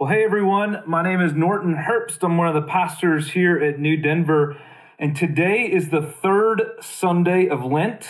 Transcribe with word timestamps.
Well, 0.00 0.10
hey 0.10 0.22
everyone, 0.22 0.84
my 0.86 1.02
name 1.02 1.20
is 1.20 1.32
Norton 1.32 1.74
Herbst. 1.74 2.22
I'm 2.22 2.36
one 2.36 2.46
of 2.46 2.54
the 2.54 2.62
pastors 2.62 3.32
here 3.32 3.58
at 3.58 3.80
New 3.80 3.96
Denver, 3.96 4.56
and 4.96 5.16
today 5.16 5.64
is 5.64 5.88
the 5.88 6.00
third 6.00 6.62
Sunday 6.80 7.48
of 7.48 7.64
Lent. 7.64 8.06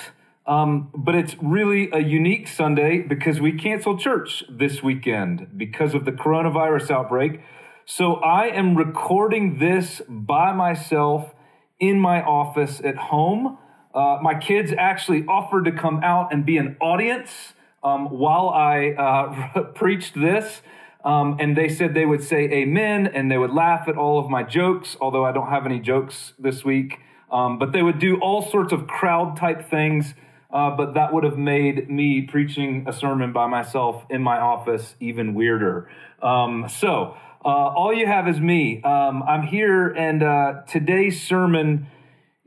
Um, 0.46 0.90
but 0.95 1.14
it's 1.14 1.35
really 1.40 1.88
a 1.90 2.01
unique 2.01 2.46
Sunday 2.46 2.98
because 2.98 3.40
we 3.40 3.53
canceled 3.53 4.01
church 4.01 4.45
this 4.51 4.82
weekend 4.82 5.56
because 5.56 5.95
of 5.95 6.04
the 6.04 6.12
coronavirus 6.12 6.91
outbreak. 6.91 7.41
So 7.87 8.16
I 8.16 8.48
am 8.48 8.77
recording 8.77 9.59
this 9.59 10.02
by 10.07 10.52
myself 10.52 11.34
in 11.80 11.98
my 11.98 12.23
office 12.23 12.82
at 12.84 12.96
home. 12.96 13.57
Uh, 13.95 14.18
my 14.20 14.34
kids 14.34 14.75
actually 14.77 15.25
offered 15.25 15.64
to 15.64 15.73
come 15.73 16.05
out 16.05 16.34
and 16.34 16.45
be 16.45 16.59
an 16.59 16.77
audience 16.82 17.55
um, 17.82 18.11
while 18.11 18.50
I 18.50 18.91
uh, 18.91 19.62
preached 19.75 20.20
this. 20.20 20.61
Um, 21.05 21.37
and 21.39 21.57
they 21.57 21.69
said 21.69 21.95
they 21.95 22.07
would 22.07 22.23
say 22.23 22.45
amen 22.51 23.06
and 23.06 23.30
they 23.30 23.39
would 23.39 23.52
laugh 23.52 23.89
at 23.89 23.97
all 23.97 24.19
of 24.19 24.29
my 24.29 24.43
jokes, 24.43 24.97
although 25.01 25.25
I 25.25 25.33
don't 25.33 25.48
have 25.48 25.65
any 25.65 25.79
jokes 25.79 26.34
this 26.39 26.65
week. 26.65 26.98
Um, 27.30 27.59
but 27.59 27.73
they 27.73 27.83
would 27.83 27.98
do 27.98 28.19
all 28.20 28.43
sorts 28.43 28.73
of 28.73 28.87
crowd 28.87 29.37
type 29.37 29.69
things. 29.69 30.15
Uh, 30.51 30.70
but 30.70 30.95
that 30.95 31.12
would 31.12 31.25
have 31.25 31.37
made 31.37 31.91
me 31.91 32.23
preaching 32.23 32.84
a 32.89 32.92
sermon 32.92 33.33
by 33.33 33.47
myself 33.47 34.05
in 34.09 34.23
my 34.23 34.39
office 34.39 34.95
even 34.98 35.34
weirder. 35.34 35.91
Um, 36.23 36.66
so, 36.69 37.17
uh, 37.45 37.48
all 37.48 37.92
you 37.92 38.06
have 38.06 38.27
is 38.27 38.41
me. 38.41 38.83
Um, 38.83 39.23
I'm 39.23 39.42
here, 39.42 39.89
and 39.89 40.23
uh, 40.23 40.62
today's 40.67 41.23
sermon 41.23 41.87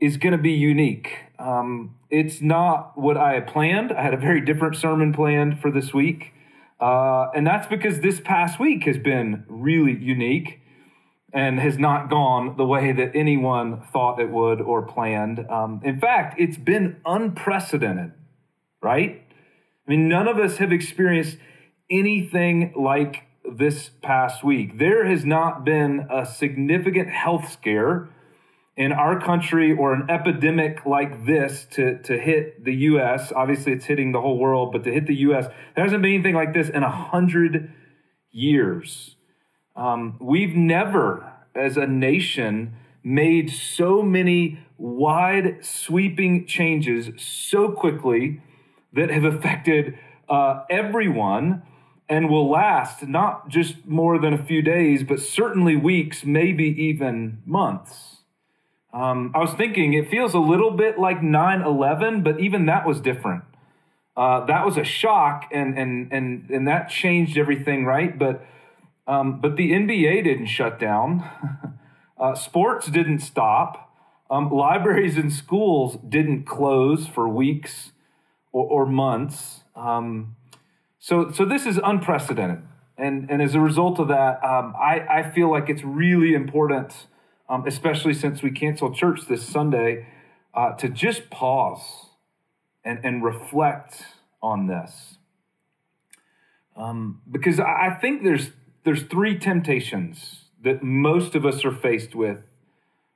is 0.00 0.16
going 0.16 0.32
to 0.32 0.38
be 0.38 0.52
unique. 0.52 1.12
Um, 1.38 1.94
it's 2.10 2.42
not 2.42 2.98
what 2.98 3.16
I 3.16 3.34
had 3.34 3.46
planned. 3.46 3.92
I 3.92 4.02
had 4.02 4.14
a 4.14 4.18
very 4.18 4.40
different 4.40 4.76
sermon 4.76 5.12
planned 5.12 5.60
for 5.60 5.70
this 5.70 5.94
week. 5.94 6.34
Uh, 6.82 7.30
and 7.32 7.46
that's 7.46 7.68
because 7.68 8.00
this 8.00 8.20
past 8.20 8.58
week 8.58 8.82
has 8.82 8.98
been 8.98 9.44
really 9.48 9.96
unique 9.96 10.58
and 11.32 11.60
has 11.60 11.78
not 11.78 12.10
gone 12.10 12.56
the 12.56 12.66
way 12.66 12.90
that 12.90 13.12
anyone 13.14 13.80
thought 13.92 14.18
it 14.18 14.28
would 14.28 14.60
or 14.60 14.82
planned. 14.82 15.46
Um, 15.48 15.80
in 15.84 16.00
fact, 16.00 16.40
it's 16.40 16.56
been 16.58 16.96
unprecedented, 17.06 18.10
right? 18.82 19.22
I 19.86 19.90
mean, 19.90 20.08
none 20.08 20.26
of 20.26 20.38
us 20.38 20.56
have 20.56 20.72
experienced 20.72 21.38
anything 21.88 22.74
like 22.76 23.28
this 23.44 23.90
past 24.02 24.42
week. 24.42 24.78
There 24.78 25.06
has 25.06 25.24
not 25.24 25.64
been 25.64 26.08
a 26.10 26.26
significant 26.26 27.10
health 27.10 27.52
scare 27.52 28.08
in 28.76 28.92
our 28.92 29.20
country 29.20 29.72
or 29.72 29.92
an 29.92 30.08
epidemic 30.08 30.86
like 30.86 31.26
this 31.26 31.66
to, 31.72 31.98
to 32.02 32.18
hit 32.18 32.64
the 32.64 32.74
US, 32.74 33.32
obviously 33.32 33.72
it's 33.72 33.84
hitting 33.84 34.12
the 34.12 34.20
whole 34.20 34.38
world, 34.38 34.72
but 34.72 34.84
to 34.84 34.92
hit 34.92 35.06
the 35.06 35.16
US, 35.16 35.46
there 35.74 35.84
hasn't 35.84 36.02
been 36.02 36.14
anything 36.14 36.34
like 36.34 36.54
this 36.54 36.68
in 36.68 36.82
a 36.82 36.90
hundred 36.90 37.72
years. 38.30 39.16
Um, 39.76 40.16
we've 40.20 40.54
never, 40.54 41.32
as 41.54 41.76
a 41.76 41.86
nation, 41.86 42.74
made 43.04 43.50
so 43.50 44.02
many 44.02 44.60
wide 44.78 45.64
sweeping 45.64 46.46
changes 46.46 47.10
so 47.22 47.70
quickly 47.70 48.40
that 48.92 49.10
have 49.10 49.24
affected 49.24 49.98
uh, 50.28 50.64
everyone 50.70 51.62
and 52.08 52.28
will 52.28 52.50
last 52.50 53.06
not 53.06 53.48
just 53.48 53.86
more 53.86 54.18
than 54.18 54.32
a 54.32 54.42
few 54.42 54.62
days, 54.62 55.02
but 55.02 55.20
certainly 55.20 55.76
weeks, 55.76 56.24
maybe 56.24 56.64
even 56.64 57.42
months. 57.46 58.21
Um, 58.92 59.32
I 59.34 59.38
was 59.38 59.52
thinking 59.54 59.94
it 59.94 60.10
feels 60.10 60.34
a 60.34 60.38
little 60.38 60.70
bit 60.70 60.98
like 60.98 61.22
9 61.22 61.62
11, 61.62 62.22
but 62.22 62.40
even 62.40 62.66
that 62.66 62.86
was 62.86 63.00
different. 63.00 63.44
Uh, 64.14 64.44
that 64.44 64.66
was 64.66 64.76
a 64.76 64.84
shock, 64.84 65.48
and, 65.50 65.78
and, 65.78 66.12
and, 66.12 66.50
and 66.50 66.68
that 66.68 66.90
changed 66.90 67.38
everything, 67.38 67.86
right? 67.86 68.18
But, 68.18 68.44
um, 69.06 69.40
but 69.40 69.56
the 69.56 69.72
NBA 69.72 70.24
didn't 70.24 70.46
shut 70.46 70.78
down, 70.78 71.24
uh, 72.20 72.34
sports 72.34 72.88
didn't 72.88 73.20
stop, 73.20 73.90
um, 74.30 74.50
libraries 74.50 75.16
and 75.16 75.32
schools 75.32 75.96
didn't 76.06 76.44
close 76.44 77.06
for 77.06 77.26
weeks 77.26 77.92
or, 78.52 78.64
or 78.66 78.86
months. 78.86 79.60
Um, 79.74 80.36
so, 80.98 81.30
so 81.30 81.46
this 81.46 81.64
is 81.64 81.80
unprecedented. 81.82 82.62
And, 82.98 83.30
and 83.30 83.40
as 83.40 83.54
a 83.54 83.60
result 83.60 83.98
of 83.98 84.08
that, 84.08 84.44
um, 84.44 84.74
I, 84.78 85.06
I 85.08 85.30
feel 85.30 85.50
like 85.50 85.70
it's 85.70 85.82
really 85.82 86.34
important 86.34 87.06
um, 87.48 87.66
especially 87.66 88.14
since 88.14 88.42
we 88.42 88.50
canceled 88.50 88.96
church 88.96 89.26
this 89.28 89.46
Sunday, 89.46 90.06
uh, 90.54 90.72
to 90.72 90.88
just 90.88 91.30
pause 91.30 92.06
and, 92.84 92.98
and 93.04 93.24
reflect 93.24 94.02
on 94.42 94.66
this. 94.66 95.16
Um, 96.76 97.20
because 97.30 97.60
I 97.60 97.98
think 98.00 98.22
there's 98.22 98.50
there's 98.84 99.02
three 99.04 99.38
temptations 99.38 100.46
that 100.62 100.82
most 100.82 101.34
of 101.34 101.44
us 101.46 101.64
are 101.64 101.72
faced 101.72 102.14
with 102.14 102.42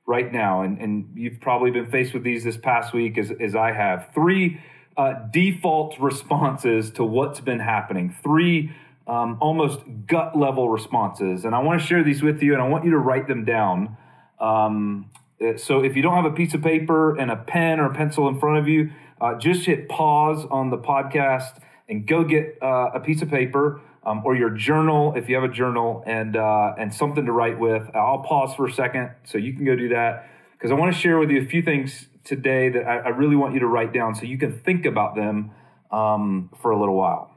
right 0.06 0.32
now, 0.32 0.62
and, 0.62 0.78
and 0.78 1.10
you've 1.14 1.40
probably 1.40 1.70
been 1.70 1.90
faced 1.90 2.14
with 2.14 2.22
these 2.22 2.44
this 2.44 2.56
past 2.56 2.94
week 2.94 3.18
as, 3.18 3.32
as 3.40 3.56
I 3.56 3.72
have. 3.72 4.10
Three 4.14 4.60
uh, 4.96 5.14
default 5.32 5.98
responses 5.98 6.90
to 6.92 7.04
what's 7.04 7.40
been 7.40 7.58
happening. 7.58 8.14
Three 8.22 8.72
um, 9.06 9.38
almost 9.40 9.80
gut 10.06 10.36
level 10.36 10.68
responses, 10.68 11.44
and 11.44 11.54
I 11.54 11.60
want 11.60 11.80
to 11.80 11.86
share 11.86 12.04
these 12.04 12.22
with 12.22 12.42
you, 12.42 12.52
and 12.52 12.62
I 12.62 12.68
want 12.68 12.84
you 12.84 12.90
to 12.92 12.98
write 12.98 13.26
them 13.26 13.44
down. 13.44 13.96
Um, 14.38 15.10
uh, 15.40 15.56
so 15.56 15.82
if 15.82 15.96
you 15.96 16.02
don't 16.02 16.14
have 16.14 16.24
a 16.24 16.34
piece 16.34 16.54
of 16.54 16.62
paper 16.62 17.16
and 17.16 17.30
a 17.30 17.36
pen 17.36 17.80
or 17.80 17.86
a 17.86 17.94
pencil 17.94 18.28
in 18.28 18.38
front 18.38 18.58
of 18.58 18.68
you, 18.68 18.90
uh, 19.20 19.34
just 19.34 19.64
hit 19.66 19.88
pause 19.88 20.46
on 20.50 20.70
the 20.70 20.78
podcast 20.78 21.60
and 21.88 22.06
go 22.06 22.24
get 22.24 22.58
uh, 22.62 22.90
a 22.94 23.00
piece 23.00 23.22
of 23.22 23.30
paper 23.30 23.80
um, 24.04 24.22
or 24.24 24.36
your 24.36 24.50
journal 24.50 25.14
if 25.16 25.28
you 25.28 25.34
have 25.34 25.44
a 25.44 25.52
journal 25.52 26.02
and 26.06 26.36
uh, 26.36 26.74
and 26.78 26.94
something 26.94 27.26
to 27.26 27.32
write 27.32 27.58
with. 27.58 27.82
I'll 27.94 28.22
pause 28.22 28.54
for 28.54 28.66
a 28.66 28.72
second 28.72 29.10
so 29.24 29.38
you 29.38 29.52
can 29.52 29.64
go 29.64 29.76
do 29.76 29.88
that 29.90 30.28
because 30.52 30.70
I 30.70 30.74
want 30.74 30.94
to 30.94 30.98
share 30.98 31.18
with 31.18 31.30
you 31.30 31.42
a 31.42 31.46
few 31.46 31.62
things 31.62 32.08
today 32.24 32.68
that 32.70 32.86
I, 32.86 32.98
I, 32.98 33.08
really 33.08 33.36
want 33.36 33.54
you 33.54 33.60
to 33.60 33.66
write 33.66 33.92
down 33.92 34.14
so 34.16 34.24
you 34.24 34.36
can 34.36 34.58
think 34.58 34.84
about 34.84 35.14
them 35.14 35.52
um, 35.92 36.50
for 36.60 36.72
a 36.72 36.78
little 36.78 36.96
while. 36.96 37.30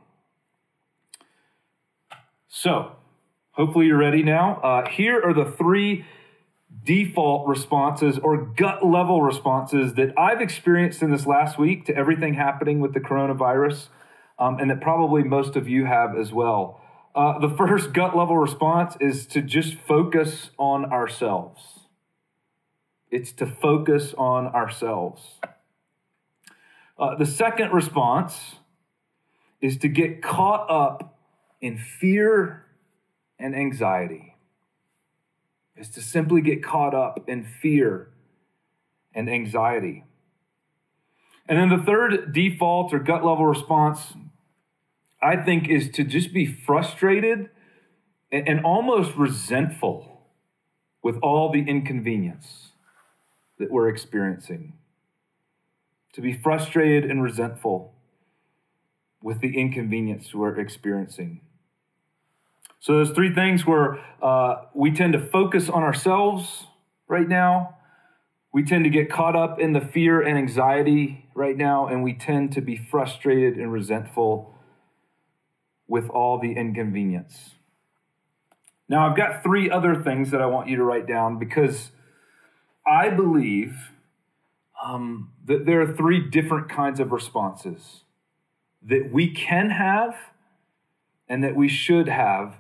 So 2.48 2.94
hopefully 3.52 3.86
you're 3.86 3.98
ready 3.98 4.24
now. 4.24 4.60
Uh, 4.62 4.90
here 4.90 5.22
are 5.22 5.34
the 5.34 5.46
three 5.46 6.06
default 6.84 7.48
responses 7.48 8.18
or 8.20 8.38
gut 8.38 8.86
level 8.86 9.22
responses 9.22 9.94
that 9.94 10.14
I've 10.18 10.42
experienced 10.42 11.02
in 11.02 11.12
this 11.12 11.26
last 11.26 11.58
week 11.58 11.86
to 11.86 11.96
everything 11.96 12.36
happening 12.36 12.80
with 12.80 12.94
the 12.94 13.00
coronavirus, 13.00 13.90
um, 14.38 14.60
and 14.60 14.70
that 14.70 14.82
probably 14.82 15.24
most 15.24 15.56
of 15.56 15.68
you 15.68 15.86
have 15.86 16.18
as 16.18 16.32
well. 16.32 16.82
Uh, 17.16 17.40
the 17.40 17.50
first 17.50 17.92
gut 17.94 18.16
level 18.16 18.38
response 18.38 18.96
is 19.00 19.26
to 19.28 19.42
just 19.42 19.76
focus 19.76 20.52
on 20.58 20.86
ourselves. 20.86 21.80
It's 23.12 23.32
to 23.34 23.46
focus 23.48 24.14
on 24.18 24.48
ourselves. 24.48 25.22
Uh, 26.98 27.16
the 27.16 27.26
second 27.26 27.74
response 27.74 28.56
is 29.62 29.78
to 29.78 29.88
get 29.88 30.22
caught 30.22 30.70
up 30.70 31.18
in 31.62 31.78
fear 31.78 32.66
and 33.40 33.56
anxiety 33.56 34.36
is 35.80 35.90
to 35.90 36.02
simply 36.02 36.42
get 36.42 36.64
caught 36.64 36.94
up 36.94 37.24
in 37.28 37.46
fear 37.46 38.10
and 39.14 39.30
anxiety. 39.30 40.04
And 41.48 41.58
then 41.58 41.70
the 41.70 41.84
third 41.84 42.34
default 42.34 42.94
or 42.94 43.00
gut 43.00 43.26
level 43.26 43.46
response, 43.46 44.14
I 45.24 45.38
think, 45.38 45.68
is 45.70 45.90
to 45.92 46.04
just 46.04 46.34
be 46.34 46.46
frustrated 46.46 47.50
and 48.32 48.64
almost 48.64 49.16
resentful 49.16 50.22
with 51.02 51.18
all 51.24 51.52
the 51.52 51.62
inconvenience 51.62 52.74
that 53.58 53.72
we're 53.72 53.90
experiencing. 53.90 54.74
To 56.14 56.22
be 56.22 56.34
frustrated 56.34 57.10
and 57.10 57.24
resentful 57.24 57.96
with 59.24 59.42
the 59.42 59.58
inconvenience 59.58 60.34
we're 60.34 60.60
experiencing. 60.60 61.42
So 62.80 62.94
those 62.94 63.12
three 63.12 63.34
things 63.34 63.66
where 63.66 64.00
uh, 64.22 64.64
we 64.74 64.92
tend 64.92 65.14
to 65.14 65.20
focus 65.20 65.70
on 65.70 65.84
ourselves 65.84 66.66
right 67.08 67.28
now. 67.28 67.76
We 68.54 68.64
tend 68.64 68.86
to 68.86 68.90
get 68.90 69.12
caught 69.12 69.36
up 69.36 69.60
in 69.60 69.74
the 69.74 69.82
fear 69.82 70.22
and 70.22 70.38
anxiety 70.38 71.30
right 71.36 71.58
now, 71.58 71.88
and 71.88 72.04
we 72.04 72.14
tend 72.14 72.54
to 72.54 72.62
be 72.62 72.76
frustrated 72.76 73.58
and 73.58 73.72
resentful 73.72 74.56
with 75.88 76.10
all 76.10 76.40
the 76.40 76.54
inconvenience. 76.54 77.56
Now, 78.88 79.08
I've 79.08 79.18
got 79.18 79.44
three 79.44 79.70
other 79.70 80.02
things 80.02 80.32
that 80.32 80.42
I 80.42 80.48
want 80.48 80.68
you 80.68 80.78
to 80.78 80.84
write 80.84 81.06
down 81.06 81.38
because 81.38 81.92
I 82.88 83.10
believe 83.10 83.92
um, 84.84 85.32
that 85.46 85.66
there 85.66 85.82
are 85.82 85.94
three 85.94 86.20
different 86.20 86.70
kinds 86.70 87.00
of 87.00 87.12
responses 87.12 88.04
that 88.82 89.12
we 89.12 89.32
can 89.32 89.70
have 89.72 90.16
and 91.28 91.44
that 91.44 91.56
we 91.56 91.68
should 91.68 92.08
have 92.08 92.56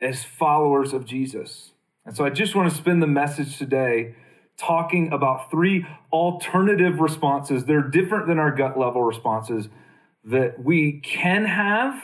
as 0.00 0.24
followers 0.24 0.92
of 0.92 1.04
Jesus. 1.04 1.72
And 2.04 2.16
so 2.16 2.24
I 2.24 2.30
just 2.30 2.54
want 2.54 2.70
to 2.70 2.76
spend 2.76 3.02
the 3.02 3.06
message 3.06 3.58
today 3.58 4.14
talking 4.56 5.12
about 5.12 5.50
three 5.50 5.86
alternative 6.12 7.00
responses. 7.00 7.64
They're 7.64 7.82
different 7.82 8.26
than 8.26 8.38
our 8.38 8.54
gut 8.54 8.78
level 8.78 9.02
responses 9.02 9.68
that 10.24 10.62
we 10.62 11.00
can 11.00 11.46
have 11.46 12.02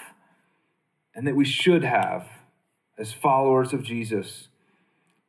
and 1.14 1.26
that 1.26 1.36
we 1.36 1.44
should 1.44 1.84
have 1.84 2.26
as 2.98 3.12
followers 3.12 3.72
of 3.72 3.82
Jesus 3.82 4.48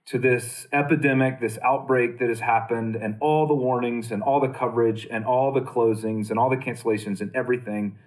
to 0.06 0.18
this 0.18 0.68
epidemic, 0.72 1.42
this 1.42 1.60
outbreak 1.62 2.18
that 2.20 2.30
has 2.30 2.40
happened, 2.40 2.96
and 2.96 3.18
all 3.20 3.46
the 3.46 3.54
warnings 3.54 4.10
and 4.10 4.24
all 4.24 4.40
the 4.40 4.48
coverage 4.48 5.06
and 5.12 5.26
all 5.26 5.52
the 5.52 5.60
closings 5.62 6.30
and 6.30 6.40
all 6.40 6.50
the 6.50 6.56
cancellations 6.56 7.20
and 7.20 7.36
everything 7.36 7.98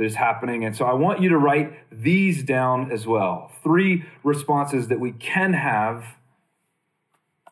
that 0.00 0.06
is 0.06 0.14
happening. 0.14 0.64
And 0.64 0.74
so 0.74 0.86
I 0.86 0.94
want 0.94 1.20
you 1.20 1.28
to 1.28 1.36
write 1.36 1.74
these 1.92 2.42
down 2.42 2.90
as 2.90 3.06
well. 3.06 3.52
Three 3.62 4.06
responses 4.24 4.88
that 4.88 4.98
we 4.98 5.12
can 5.12 5.52
have 5.52 6.16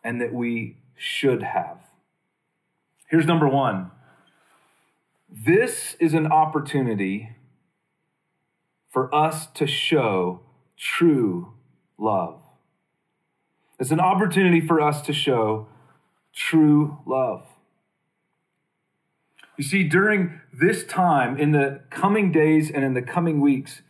and 0.02 0.18
that 0.22 0.32
we 0.32 0.78
should 0.96 1.42
have. 1.42 1.76
Here's 3.10 3.26
number 3.26 3.46
one 3.46 3.90
this 5.30 5.94
is 6.00 6.14
an 6.14 6.26
opportunity 6.26 7.36
for 8.90 9.14
us 9.14 9.46
to 9.48 9.66
show 9.66 10.40
true 10.74 11.52
love. 11.98 12.40
It's 13.78 13.90
an 13.90 14.00
opportunity 14.00 14.66
for 14.66 14.80
us 14.80 15.02
to 15.02 15.12
show 15.12 15.68
true 16.32 16.96
love. 17.04 17.44
You 19.58 19.64
see, 19.64 19.82
during 19.82 20.40
this 20.52 20.84
time, 20.84 21.36
in 21.36 21.50
the 21.50 21.80
coming 21.90 22.30
days 22.30 22.70
and 22.70 22.84
in 22.84 22.94
the 22.94 23.02
coming 23.02 23.40
weeks, 23.40 23.82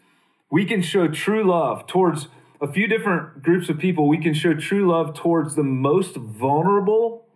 we 0.50 0.64
can 0.64 0.80
show 0.80 1.08
true 1.08 1.44
love 1.44 1.86
towards 1.86 2.28
a 2.58 2.72
few 2.72 2.86
different 2.86 3.42
groups 3.42 3.68
of 3.68 3.78
people. 3.78 4.08
We 4.08 4.16
can 4.16 4.32
show 4.32 4.54
true 4.54 4.90
love 4.90 5.14
towards 5.14 5.56
the 5.56 5.62
most 5.62 6.16
vulnerable, 6.16 7.26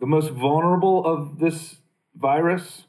the 0.00 0.06
most 0.06 0.30
vulnerable 0.30 1.04
of 1.04 1.38
this 1.38 1.76
virus. 2.16 2.84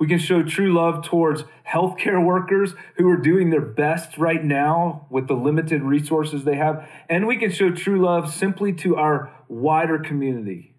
We 0.00 0.08
can 0.08 0.18
show 0.18 0.42
true 0.42 0.74
love 0.74 1.04
towards 1.04 1.44
healthcare 1.68 2.24
workers 2.24 2.74
who 2.96 3.08
are 3.08 3.16
doing 3.16 3.50
their 3.50 3.60
best 3.60 4.18
right 4.18 4.42
now 4.42 5.06
with 5.08 5.28
the 5.28 5.34
limited 5.34 5.82
resources 5.82 6.42
they 6.42 6.56
have. 6.56 6.88
And 7.08 7.28
we 7.28 7.36
can 7.36 7.52
show 7.52 7.70
true 7.70 8.04
love 8.04 8.32
simply 8.32 8.72
to 8.74 8.96
our 8.96 9.32
wider 9.48 10.00
community 10.00 10.74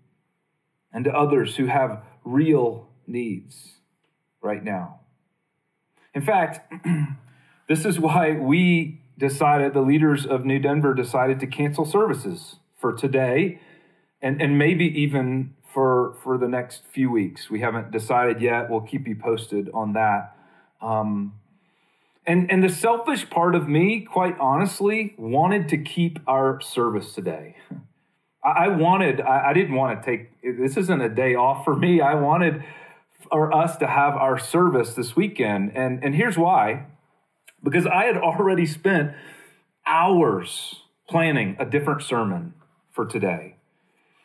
and 0.94 1.06
to 1.06 1.12
others 1.12 1.56
who 1.56 1.68
have 1.68 2.04
real 2.24 2.90
needs 3.08 3.78
right 4.42 4.64
now. 4.64 5.00
In 6.14 6.22
fact, 6.22 6.72
this 7.68 7.86
is 7.86 8.00
why 8.00 8.34
we 8.34 9.02
decided, 9.18 9.74
the 9.74 9.82
leaders 9.82 10.26
of 10.26 10.46
New 10.46 10.60
Denver 10.60 10.94
decided 10.94 11.40
to 11.42 11.48
cancel 11.48 11.86
services 11.86 12.56
for 12.80 12.94
today 12.94 13.60
and, 14.22 14.42
and 14.42 14.58
maybe 14.58 14.86
even 14.86 15.54
for 15.74 16.16
for 16.24 16.38
the 16.38 16.48
next 16.48 16.84
few 16.92 17.12
weeks. 17.12 17.50
We 17.50 17.60
haven't 17.62 17.92
decided 17.92 18.42
yet. 18.42 18.70
We'll 18.70 18.82
keep 18.82 19.08
you 19.08 19.16
posted 19.16 19.70
on 19.74 19.94
that. 19.94 20.36
Um, 20.82 21.34
and 22.26 22.52
and 22.52 22.64
the 22.64 22.70
selfish 22.70 23.30
part 23.30 23.56
of 23.56 23.68
me, 23.68 24.02
quite 24.02 24.38
honestly, 24.40 25.14
wanted 25.18 25.70
to 25.70 25.78
keep 25.78 26.20
our 26.28 26.60
service 26.62 27.14
today. 27.14 27.56
I, 28.44 28.68
wanted. 28.70 29.22
I, 29.22 29.50
I 29.50 29.54
didn't 29.54 29.76
want 29.76 30.02
to 30.02 30.06
take. 30.06 30.42
This 30.42 30.78
isn't 30.78 31.02
a 31.02 31.10
day 31.10 31.36
off 31.36 31.66
for 31.66 31.76
me. 31.76 32.02
I 32.02 32.16
wanted 32.16 32.64
for 33.30 33.54
us 33.54 33.78
to 33.78 33.88
have 33.88 34.14
our 34.16 34.40
service 34.40 34.94
this 34.94 35.16
weekend, 35.16 35.76
and 35.76 36.04
and 36.04 36.16
here's 36.16 36.38
why. 36.38 36.86
Because 37.62 37.86
I 37.86 38.06
had 38.06 38.16
already 38.16 38.66
spent 38.66 39.14
hours 39.86 40.84
planning 41.10 41.58
a 41.60 41.66
different 41.66 42.02
sermon 42.02 42.54
for 42.92 43.06
today. 43.06 43.56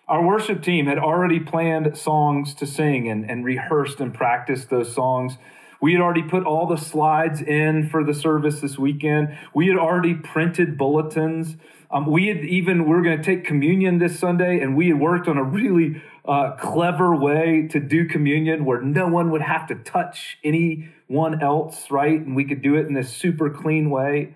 Our 0.07 0.25
worship 0.25 0.63
team 0.63 0.87
had 0.87 0.99
already 0.99 1.41
planned 1.41 1.97
songs 1.97 2.55
to 2.57 2.67
sing 2.67 3.09
and, 3.09 3.29
and 3.29 3.45
rehearsed 3.45 4.01
and 4.01 4.13
practiced 4.13 4.69
those 4.69 4.95
songs. 4.95 5.39
We 5.81 5.93
had 5.93 6.03
already 6.03 6.23
put 6.23 6.45
all 6.45 6.67
the 6.67 6.77
slides 6.77 7.41
in 7.41 7.89
for 7.89 8.05
the 8.05 8.15
service 8.15 8.61
this 8.61 8.79
weekend. 8.79 9.37
We 9.55 9.67
had 9.69 9.77
already 9.77 10.15
printed 10.15 10.77
bulletins. 10.77 11.57
Um, 11.95 12.07
we 12.07 12.27
had 12.27 12.39
even, 12.45 12.89
we 12.89 12.97
are 12.97 13.03
going 13.03 13.17
to 13.17 13.23
take 13.23 13.45
communion 13.45 13.99
this 13.99 14.19
Sunday, 14.19 14.59
and 14.59 14.77
we 14.77 14.89
had 14.89 14.99
worked 14.99 15.29
on 15.29 15.39
a 15.39 15.45
really 15.45 16.03
uh, 16.27 16.57
clever 16.59 17.15
way 17.15 17.69
to 17.71 17.79
do 17.79 18.05
communion 18.05 18.65
where 18.65 18.81
no 18.81 19.07
one 19.07 19.31
would 19.31 19.43
have 19.43 19.69
to 19.69 19.77
touch 19.77 20.37
anyone 20.43 21.41
else, 21.41 21.93
right? 21.93 22.21
And 22.21 22.35
we 22.35 22.45
could 22.47 22.63
do 22.63 22.75
it 22.75 22.89
in 22.89 22.95
this 22.95 23.15
super 23.15 23.49
clean 23.49 23.91
way. 23.91 24.35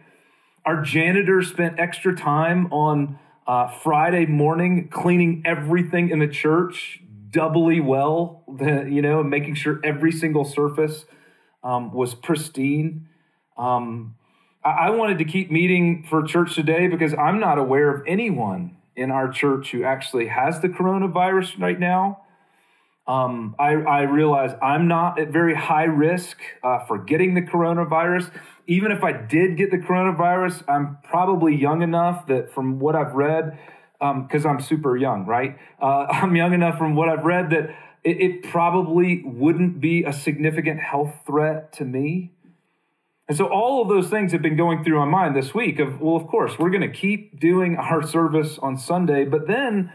Our 0.65 0.83
janitor 0.83 1.43
spent 1.43 1.81
extra 1.81 2.15
time 2.15 2.73
on 2.73 3.19
uh, 3.49 3.67
Friday 3.67 4.27
morning, 4.27 4.89
cleaning 4.89 5.43
everything 5.45 6.11
in 6.11 6.21
the 6.21 6.29
church 6.29 7.03
doubly 7.29 7.81
well, 7.81 8.45
you 8.61 9.03
know, 9.03 9.25
making 9.25 9.57
sure 9.57 9.81
every 9.83 10.13
single 10.13 10.45
surface 10.45 11.07
um, 11.65 11.93
was 11.93 12.15
pristine. 12.15 13.09
Um, 13.57 14.15
I-, 14.65 14.91
wanted 14.91 15.19
to 15.19 15.25
keep 15.25 15.51
meeting 15.51 16.05
for 16.09 16.23
church 16.23 16.55
today 16.55 16.89
because 16.89 17.15
I'm 17.15 17.41
not 17.41 17.59
aware 17.59 17.95
of 17.95 18.03
anyone 18.07 18.77
in 18.97 19.11
our 19.11 19.31
church 19.31 19.71
who 19.71 19.85
actually 19.85 20.27
has 20.27 20.61
the 20.61 20.69
coronavirus 20.69 21.61
right 21.61 21.79
now. 21.79 22.23
Um, 23.07 23.55
I, 23.59 23.73
I, 23.73 24.03
realize 24.03 24.55
I'm 24.61 24.87
not 24.87 25.19
at 25.19 25.29
very 25.29 25.55
high 25.55 25.85
risk 25.85 26.37
uh, 26.63 26.85
for 26.85 26.99
getting 26.99 27.33
the 27.33 27.41
coronavirus. 27.41 28.31
Even 28.67 28.93
if 28.93 29.03
I 29.03 29.13
did 29.13 29.57
get 29.57 29.71
the 29.71 29.79
coronavirus, 29.79 30.63
I'm 30.69 30.99
probably 31.05 31.57
young 31.57 31.81
enough 31.81 32.27
that 32.27 32.53
from 32.53 32.79
what 32.79 32.95
I've 32.95 33.15
read, 33.15 33.59
because 33.99 34.45
um, 34.45 34.51
I'm 34.51 34.61
super 34.61 34.95
young, 34.95 35.25
right? 35.25 35.57
Uh, 35.81 36.07
I'm 36.11 36.37
young 36.37 36.53
enough 36.53 36.77
from 36.77 36.97
what 36.97 37.09
I've 37.09 37.25
read 37.25 37.49
that 37.49 37.71
it, 38.05 38.21
it 38.21 38.43
probably 38.43 39.23
wouldn't 39.25 39.81
be 39.81 40.05
a 40.05 40.13
significant 40.13 40.81
health 40.81 41.15
threat 41.27 41.73
to 41.75 41.85
me. 41.85 42.33
And 43.29 43.37
so 43.37 43.47
all 43.47 43.83
of 43.83 43.89
those 43.89 44.09
things 44.09 44.33
have 44.33 44.41
been 44.41 44.57
going 44.57 44.83
through 44.83 44.99
my 44.99 45.05
mind 45.05 45.37
this 45.37 45.55
week 45.55 45.79
of, 45.79 46.01
well, 46.01 46.17
of 46.17 46.27
course, 46.27 46.59
we're 46.59 46.71
going 46.71 46.81
to 46.81 46.89
keep 46.89 47.39
doing 47.39 47.77
our 47.77 48.03
service 48.03 48.59
on 48.59 48.79
Sunday, 48.79 49.27
but 49.27 49.47
then 49.47 49.93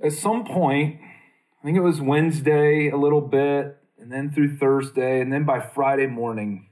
at 0.00 0.12
some 0.12 0.44
point, 0.44 1.00
I 1.00 1.64
think 1.64 1.76
it 1.76 1.82
was 1.82 2.00
Wednesday 2.00 2.88
a 2.88 2.96
little 2.96 3.20
bit, 3.20 3.78
and 3.98 4.12
then 4.12 4.30
through 4.30 4.56
Thursday, 4.58 5.20
and 5.20 5.32
then 5.32 5.44
by 5.44 5.58
Friday 5.58 6.06
morning, 6.06 6.68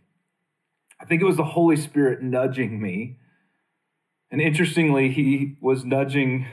I 1.00 1.06
think 1.06 1.22
it 1.22 1.26
was 1.26 1.36
the 1.36 1.44
Holy 1.44 1.76
Spirit 1.76 2.22
nudging 2.22 2.80
me. 2.80 3.16
And 4.30 4.40
interestingly, 4.40 5.10
he 5.10 5.56
was 5.60 5.84
nudging 5.84 6.46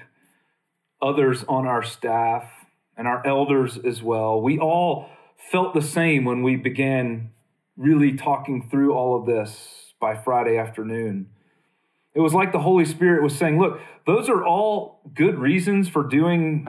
others 0.99 1.43
on 1.47 1.67
our 1.67 1.83
staff 1.83 2.49
and 2.95 3.07
our 3.07 3.25
elders 3.25 3.77
as 3.77 4.01
well. 4.01 4.41
We 4.41 4.57
all 4.57 5.09
felt 5.51 5.75
the 5.75 5.81
same 5.81 6.25
when 6.25 6.41
we 6.41 6.55
began 6.55 7.31
really 7.77 8.17
talking 8.17 8.67
through 8.69 8.93
all 8.93 9.19
of 9.19 9.25
this 9.25 9.93
by 9.99 10.15
Friday 10.15 10.57
afternoon. 10.57 11.29
It 12.13 12.19
was 12.19 12.33
like 12.33 12.51
the 12.51 12.59
Holy 12.59 12.85
Spirit 12.85 13.21
was 13.21 13.35
saying, 13.35 13.59
Look, 13.59 13.79
those 14.05 14.27
are 14.27 14.43
all 14.43 15.01
good 15.13 15.37
reasons 15.37 15.87
for 15.87 16.03
doing 16.03 16.67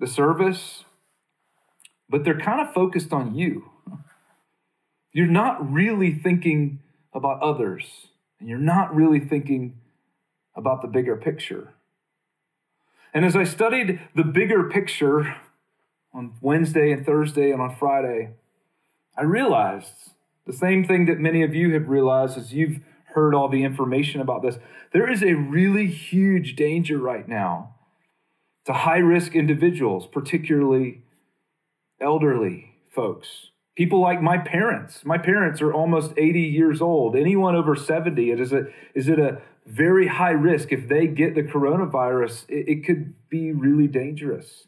the 0.00 0.06
service, 0.06 0.84
but 2.08 2.24
they're 2.24 2.40
kind 2.40 2.60
of 2.60 2.72
focused 2.72 3.12
on 3.12 3.34
you. 3.34 3.70
You're 5.12 5.26
not 5.26 5.70
really 5.70 6.14
thinking 6.14 6.80
about 7.12 7.42
others, 7.42 8.06
and 8.40 8.48
you're 8.48 8.58
not 8.58 8.94
really 8.94 9.20
thinking 9.20 9.76
about 10.56 10.80
the 10.80 10.88
bigger 10.88 11.16
picture. 11.16 11.74
And 13.12 13.26
as 13.26 13.36
I 13.36 13.44
studied 13.44 14.00
the 14.14 14.24
bigger 14.24 14.70
picture 14.70 15.36
on 16.14 16.32
Wednesday 16.40 16.92
and 16.92 17.04
Thursday 17.04 17.50
and 17.50 17.60
on 17.60 17.76
Friday, 17.76 18.30
I 19.16 19.22
realized 19.22 20.12
the 20.46 20.52
same 20.52 20.84
thing 20.84 21.06
that 21.06 21.18
many 21.18 21.42
of 21.42 21.54
you 21.54 21.72
have 21.74 21.88
realized 21.88 22.36
as 22.36 22.52
you've 22.52 22.80
heard 23.14 23.34
all 23.34 23.48
the 23.48 23.64
information 23.64 24.20
about 24.20 24.42
this. 24.42 24.58
There 24.92 25.10
is 25.10 25.22
a 25.22 25.34
really 25.34 25.86
huge 25.86 26.56
danger 26.56 26.98
right 26.98 27.28
now 27.28 27.74
to 28.64 28.72
high 28.72 28.98
risk 28.98 29.34
individuals, 29.34 30.06
particularly 30.06 31.02
elderly 32.00 32.74
folks. 32.90 33.50
People 33.76 34.00
like 34.00 34.20
my 34.20 34.36
parents. 34.36 35.04
My 35.04 35.18
parents 35.18 35.62
are 35.62 35.72
almost 35.72 36.12
80 36.16 36.40
years 36.40 36.82
old. 36.82 37.16
Anyone 37.16 37.56
over 37.56 37.74
70, 37.74 38.30
it 38.30 38.40
is, 38.40 38.52
a, 38.52 38.66
is 38.94 39.08
it 39.08 39.18
a 39.18 39.40
very 39.66 40.08
high 40.08 40.32
risk. 40.32 40.72
If 40.72 40.88
they 40.88 41.06
get 41.06 41.34
the 41.34 41.42
coronavirus, 41.42 42.44
it, 42.48 42.68
it 42.68 42.84
could 42.84 43.14
be 43.30 43.52
really 43.52 43.86
dangerous. 43.86 44.66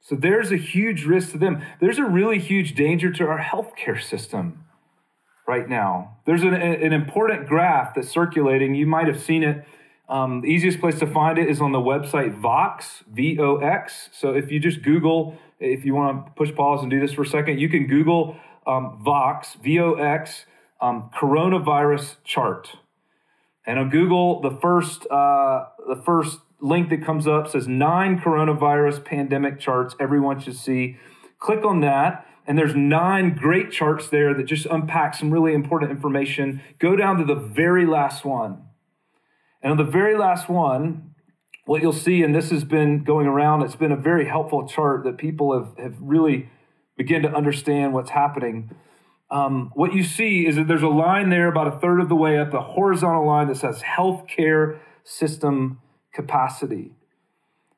So 0.00 0.16
there's 0.16 0.50
a 0.50 0.56
huge 0.56 1.04
risk 1.04 1.32
to 1.32 1.38
them. 1.38 1.62
There's 1.80 1.98
a 1.98 2.04
really 2.04 2.38
huge 2.38 2.74
danger 2.74 3.10
to 3.12 3.26
our 3.26 3.38
healthcare 3.38 4.02
system 4.02 4.64
right 5.46 5.68
now. 5.68 6.16
There's 6.26 6.42
an, 6.42 6.54
an 6.54 6.92
important 6.92 7.46
graph 7.46 7.94
that's 7.94 8.08
circulating. 8.08 8.74
You 8.74 8.86
might 8.86 9.06
have 9.06 9.20
seen 9.20 9.42
it 9.42 9.64
um, 10.08 10.40
the 10.40 10.48
easiest 10.48 10.80
place 10.80 10.98
to 10.98 11.06
find 11.06 11.38
it 11.38 11.48
is 11.48 11.60
on 11.60 11.70
the 11.70 11.78
website 11.78 12.34
Vox, 12.34 13.04
V 13.12 13.38
O 13.38 13.58
X. 13.58 14.08
So 14.12 14.34
if 14.34 14.50
you 14.50 14.58
just 14.58 14.82
Google, 14.82 15.38
if 15.60 15.84
you 15.84 15.94
want 15.94 16.26
to 16.26 16.32
push 16.32 16.52
pause 16.52 16.82
and 16.82 16.90
do 16.90 16.98
this 16.98 17.12
for 17.12 17.22
a 17.22 17.26
second, 17.26 17.60
you 17.60 17.68
can 17.68 17.86
Google 17.86 18.36
um, 18.66 19.00
Vox, 19.04 19.54
V 19.62 19.78
O 19.78 19.94
X, 19.94 20.46
um, 20.80 21.10
coronavirus 21.16 22.16
chart. 22.24 22.76
And 23.64 23.78
on 23.78 23.88
Google, 23.88 24.40
the 24.40 24.50
first, 24.50 25.06
uh, 25.10 25.66
the 25.86 26.02
first 26.04 26.40
link 26.60 26.90
that 26.90 27.04
comes 27.04 27.26
up 27.26 27.48
says 27.48 27.66
nine 27.66 28.18
coronavirus 28.18 29.04
pandemic 29.04 29.58
charts 29.58 29.94
everyone 29.98 30.40
should 30.40 30.56
see. 30.56 30.96
Click 31.38 31.64
on 31.64 31.80
that, 31.80 32.26
and 32.46 32.58
there's 32.58 32.74
nine 32.74 33.34
great 33.34 33.70
charts 33.70 34.08
there 34.08 34.34
that 34.34 34.44
just 34.44 34.66
unpack 34.66 35.14
some 35.14 35.30
really 35.30 35.54
important 35.54 35.90
information. 35.90 36.60
Go 36.78 36.96
down 36.96 37.16
to 37.18 37.24
the 37.24 37.34
very 37.34 37.86
last 37.86 38.24
one. 38.24 38.62
And 39.62 39.72
on 39.72 39.76
the 39.76 39.84
very 39.84 40.16
last 40.16 40.48
one, 40.48 41.14
what 41.66 41.82
you'll 41.82 41.92
see, 41.92 42.22
and 42.22 42.34
this 42.34 42.50
has 42.50 42.64
been 42.64 43.04
going 43.04 43.26
around, 43.26 43.62
it's 43.62 43.76
been 43.76 43.92
a 43.92 43.96
very 43.96 44.26
helpful 44.26 44.66
chart 44.66 45.04
that 45.04 45.18
people 45.18 45.52
have, 45.52 45.78
have 45.78 45.96
really 46.00 46.48
begun 46.96 47.22
to 47.22 47.32
understand 47.32 47.92
what's 47.92 48.10
happening. 48.10 48.70
Um, 49.30 49.70
what 49.74 49.94
you 49.94 50.02
see 50.02 50.46
is 50.46 50.56
that 50.56 50.66
there's 50.66 50.82
a 50.82 50.88
line 50.88 51.30
there 51.30 51.46
about 51.46 51.68
a 51.68 51.78
third 51.78 52.00
of 52.00 52.08
the 52.08 52.16
way 52.16 52.38
up, 52.38 52.52
a 52.52 52.60
horizontal 52.60 53.26
line 53.26 53.46
that 53.48 53.56
says 53.56 53.82
healthcare 53.82 54.78
system 55.04 55.78
capacity. 56.12 56.92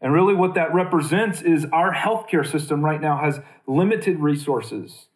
And 0.00 0.12
really, 0.12 0.34
what 0.34 0.54
that 0.54 0.74
represents 0.74 1.42
is 1.42 1.66
our 1.72 1.94
healthcare 1.94 2.44
system 2.44 2.84
right 2.84 3.00
now 3.00 3.18
has 3.18 3.40
limited 3.66 4.18
resources 4.18 5.06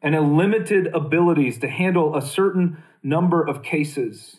and 0.00 0.14
a 0.14 0.20
limited 0.20 0.86
abilities 0.94 1.58
to 1.58 1.68
handle 1.68 2.16
a 2.16 2.22
certain 2.22 2.82
number 3.02 3.42
of 3.42 3.62
cases. 3.62 4.36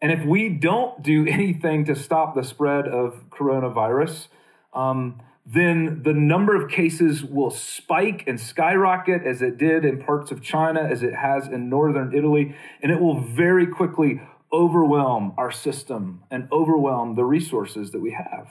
And 0.00 0.10
if 0.10 0.24
we 0.24 0.48
don't 0.48 1.02
do 1.02 1.26
anything 1.28 1.84
to 1.86 1.94
stop 1.94 2.34
the 2.34 2.42
spread 2.42 2.88
of 2.88 3.28
coronavirus, 3.30 4.28
um, 4.72 5.20
then 5.46 6.02
the 6.02 6.14
number 6.14 6.56
of 6.56 6.70
cases 6.70 7.22
will 7.22 7.50
spike 7.50 8.24
and 8.26 8.40
skyrocket 8.40 9.22
as 9.26 9.42
it 9.42 9.58
did 9.58 9.84
in 9.84 10.02
parts 10.02 10.30
of 10.30 10.40
China, 10.40 10.80
as 10.80 11.02
it 11.02 11.14
has 11.14 11.46
in 11.46 11.68
northern 11.68 12.14
Italy, 12.14 12.56
and 12.82 12.90
it 12.90 12.98
will 12.98 13.20
very 13.20 13.66
quickly 13.66 14.22
overwhelm 14.54 15.34
our 15.36 15.50
system 15.50 16.22
and 16.30 16.48
overwhelm 16.52 17.16
the 17.16 17.24
resources 17.24 17.90
that 17.90 18.00
we 18.00 18.12
have. 18.12 18.48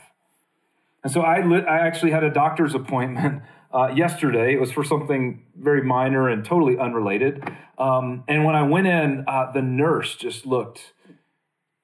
And 1.01 1.11
so 1.11 1.21
I, 1.21 1.39
I 1.39 1.79
actually 1.87 2.11
had 2.11 2.23
a 2.23 2.29
doctor's 2.29 2.75
appointment 2.75 3.41
uh, 3.73 3.87
yesterday. 3.95 4.53
It 4.53 4.59
was 4.59 4.71
for 4.71 4.83
something 4.83 5.43
very 5.55 5.81
minor 5.81 6.27
and 6.27 6.43
totally 6.43 6.77
unrelated. 6.77 7.43
Um, 7.77 8.25
and 8.27 8.43
when 8.43 8.55
I 8.55 8.63
went 8.63 8.87
in, 8.87 9.23
uh, 9.27 9.51
the 9.53 9.61
nurse 9.61 10.15
just 10.15 10.45
looked 10.45 10.93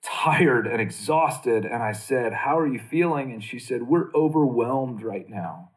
tired 0.03 0.67
and 0.67 0.81
exhausted. 0.81 1.65
And 1.65 1.81
I 1.81 1.93
said, 1.93 2.33
How 2.33 2.57
are 2.59 2.67
you 2.67 2.79
feeling? 2.79 3.31
And 3.31 3.43
she 3.43 3.57
said, 3.57 3.83
We're 3.83 4.11
overwhelmed 4.13 5.01
right 5.01 5.29
now. 5.29 5.71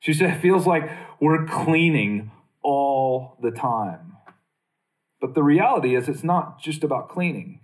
She 0.00 0.12
said, 0.12 0.30
It 0.30 0.40
feels 0.40 0.66
like 0.66 0.90
we're 1.20 1.46
cleaning 1.46 2.30
all 2.62 3.38
the 3.42 3.50
time. 3.50 4.12
But 5.20 5.34
the 5.34 5.42
reality 5.42 5.94
is, 5.94 6.08
it's 6.08 6.24
not 6.24 6.60
just 6.60 6.82
about 6.82 7.08
cleaning, 7.08 7.60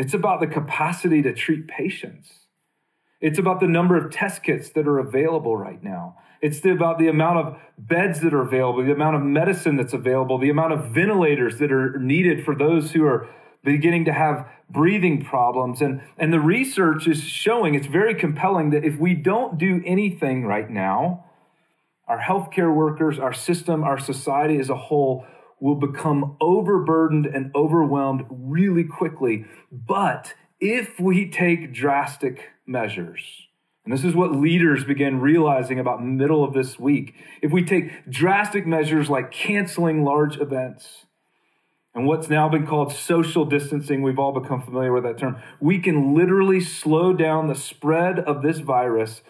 it's 0.00 0.14
about 0.14 0.40
the 0.40 0.46
capacity 0.46 1.22
to 1.22 1.32
treat 1.32 1.66
patients. 1.66 2.30
It's 3.20 3.38
about 3.38 3.60
the 3.60 3.66
number 3.66 3.96
of 3.96 4.12
test 4.12 4.42
kits 4.42 4.70
that 4.70 4.86
are 4.86 4.98
available 4.98 5.56
right 5.56 5.82
now. 5.82 6.16
It's 6.40 6.64
about 6.64 6.98
the 6.98 7.08
amount 7.08 7.38
of 7.38 7.56
beds 7.76 8.20
that 8.20 8.32
are 8.32 8.42
available, 8.42 8.84
the 8.84 8.92
amount 8.92 9.16
of 9.16 9.22
medicine 9.22 9.76
that's 9.76 9.92
available, 9.92 10.38
the 10.38 10.50
amount 10.50 10.72
of 10.72 10.90
ventilators 10.90 11.58
that 11.58 11.72
are 11.72 11.98
needed 11.98 12.44
for 12.44 12.54
those 12.54 12.92
who 12.92 13.04
are 13.06 13.28
beginning 13.64 14.04
to 14.04 14.12
have 14.12 14.48
breathing 14.70 15.24
problems. 15.24 15.80
And, 15.80 16.00
and 16.16 16.32
the 16.32 16.38
research 16.38 17.08
is 17.08 17.22
showing, 17.22 17.74
it's 17.74 17.88
very 17.88 18.14
compelling, 18.14 18.70
that 18.70 18.84
if 18.84 18.98
we 18.98 19.14
don't 19.14 19.58
do 19.58 19.82
anything 19.84 20.44
right 20.44 20.70
now, 20.70 21.24
our 22.06 22.20
healthcare 22.20 22.72
workers, 22.72 23.18
our 23.18 23.32
system, 23.34 23.82
our 23.82 23.98
society 23.98 24.58
as 24.58 24.70
a 24.70 24.76
whole 24.76 25.26
will 25.60 25.74
become 25.74 26.36
overburdened 26.40 27.26
and 27.26 27.50
overwhelmed 27.54 28.24
really 28.30 28.84
quickly. 28.84 29.44
But 29.70 30.34
if 30.60 30.98
we 30.98 31.30
take 31.30 31.72
drastic 31.72 32.50
measures, 32.66 33.48
and 33.84 33.92
this 33.92 34.04
is 34.04 34.14
what 34.14 34.32
leaders 34.32 34.84
began 34.84 35.20
realizing 35.20 35.78
about 35.78 36.04
middle 36.04 36.44
of 36.44 36.52
this 36.52 36.78
week, 36.78 37.14
if 37.42 37.52
we 37.52 37.64
take 37.64 38.08
drastic 38.10 38.66
measures 38.66 39.08
like 39.08 39.30
canceling 39.30 40.04
large 40.04 40.38
events, 40.38 41.06
and 41.94 42.06
what's 42.06 42.28
now 42.28 42.48
been 42.48 42.66
called 42.66 42.92
social 42.92 43.44
distancing, 43.44 44.02
we've 44.02 44.18
all 44.18 44.38
become 44.38 44.62
familiar 44.62 44.92
with 44.92 45.04
that 45.04 45.18
term, 45.18 45.36
we 45.58 45.78
can 45.78 46.14
literally 46.14 46.60
slow 46.60 47.12
down 47.12 47.48
the 47.48 47.54
spread 47.54 48.20
of 48.20 48.42
this 48.42 48.58
virus 48.58 49.22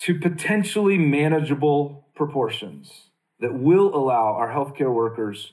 to 0.00 0.18
potentially 0.18 0.96
manageable 0.96 2.08
proportions 2.14 3.10
that 3.38 3.54
will 3.54 3.94
allow 3.94 4.34
our 4.34 4.52
healthcare 4.52 4.92
workers 4.92 5.52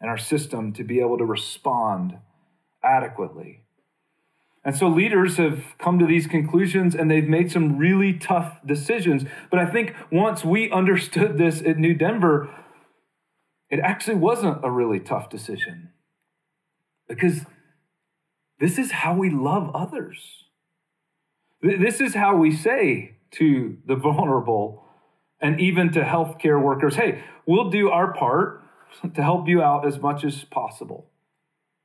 and 0.00 0.10
our 0.10 0.18
system 0.18 0.72
to 0.74 0.84
be 0.84 1.00
able 1.00 1.18
to 1.18 1.24
respond 1.24 2.18
adequately. 2.82 3.62
And 4.64 4.76
so 4.76 4.88
leaders 4.88 5.36
have 5.36 5.62
come 5.78 5.98
to 6.00 6.06
these 6.06 6.26
conclusions 6.26 6.94
and 6.94 7.08
they've 7.08 7.28
made 7.28 7.52
some 7.52 7.78
really 7.78 8.12
tough 8.12 8.58
decisions. 8.66 9.24
But 9.48 9.60
I 9.60 9.66
think 9.66 9.94
once 10.10 10.44
we 10.44 10.70
understood 10.72 11.38
this 11.38 11.62
at 11.62 11.78
New 11.78 11.94
Denver, 11.94 12.52
it 13.70 13.78
actually 13.78 14.16
wasn't 14.16 14.64
a 14.64 14.70
really 14.70 14.98
tough 14.98 15.30
decision 15.30 15.90
because 17.08 17.42
this 18.58 18.76
is 18.76 18.90
how 18.90 19.14
we 19.14 19.30
love 19.30 19.70
others. 19.74 20.44
This 21.62 22.00
is 22.00 22.14
how 22.14 22.36
we 22.36 22.54
say 22.54 23.18
to 23.32 23.76
the 23.86 23.96
vulnerable 23.96 24.84
and 25.40 25.60
even 25.60 25.92
to 25.92 26.02
healthcare 26.02 26.60
workers 26.60 26.96
hey, 26.96 27.22
we'll 27.46 27.70
do 27.70 27.90
our 27.90 28.12
part 28.12 28.62
to 29.14 29.22
help 29.22 29.48
you 29.48 29.62
out 29.62 29.86
as 29.86 29.98
much 29.98 30.24
as 30.24 30.44
possible. 30.44 31.10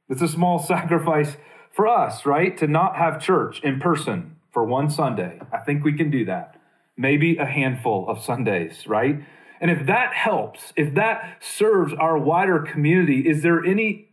It's 0.10 0.22
a 0.22 0.28
small 0.28 0.60
sacrifice 0.64 1.38
for 1.72 1.88
us, 1.88 2.26
right? 2.26 2.58
To 2.58 2.68
not 2.68 2.98
have 2.98 3.22
church 3.22 3.62
in 3.64 3.80
person 3.80 4.36
for 4.52 4.66
one 4.66 4.90
Sunday. 4.90 5.40
I 5.52 5.60
think 5.60 5.84
we 5.84 5.94
can 5.94 6.12
do 6.12 6.26
that. 6.26 6.60
Maybe 6.98 7.38
a 7.38 7.46
handful 7.46 8.08
of 8.10 8.22
Sundays, 8.22 8.86
right? 8.86 9.24
And 9.62 9.72
if 9.72 9.86
that 9.86 10.14
helps, 10.14 10.74
if 10.76 10.94
that 10.96 11.38
serves 11.40 11.94
our 11.94 12.18
wider 12.18 12.60
community, 12.60 13.30
is 13.30 13.44
there 13.44 13.64
any 13.64 14.10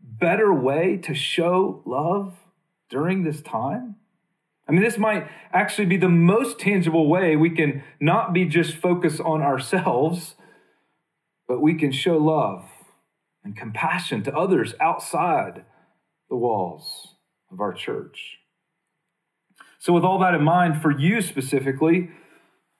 better 0.00 0.54
way 0.54 0.96
to 0.98 1.14
show 1.14 1.82
love 1.84 2.36
during 2.88 3.24
this 3.24 3.42
time? 3.42 3.96
I 4.68 4.72
mean, 4.72 4.82
this 4.82 4.96
might 4.96 5.28
actually 5.52 5.86
be 5.86 5.96
the 5.96 6.08
most 6.08 6.58
tangible 6.58 7.08
way 7.08 7.36
we 7.36 7.50
can 7.50 7.82
not 8.00 8.32
be 8.32 8.44
just 8.44 8.74
focused 8.74 9.20
on 9.20 9.42
ourselves, 9.42 10.35
but 11.48 11.60
we 11.60 11.74
can 11.74 11.92
show 11.92 12.16
love 12.16 12.64
and 13.44 13.56
compassion 13.56 14.22
to 14.24 14.36
others 14.36 14.74
outside 14.80 15.64
the 16.28 16.36
walls 16.36 17.14
of 17.50 17.60
our 17.60 17.72
church. 17.72 18.38
So, 19.78 19.92
with 19.92 20.04
all 20.04 20.18
that 20.18 20.34
in 20.34 20.42
mind, 20.42 20.82
for 20.82 20.90
you 20.90 21.22
specifically, 21.22 22.10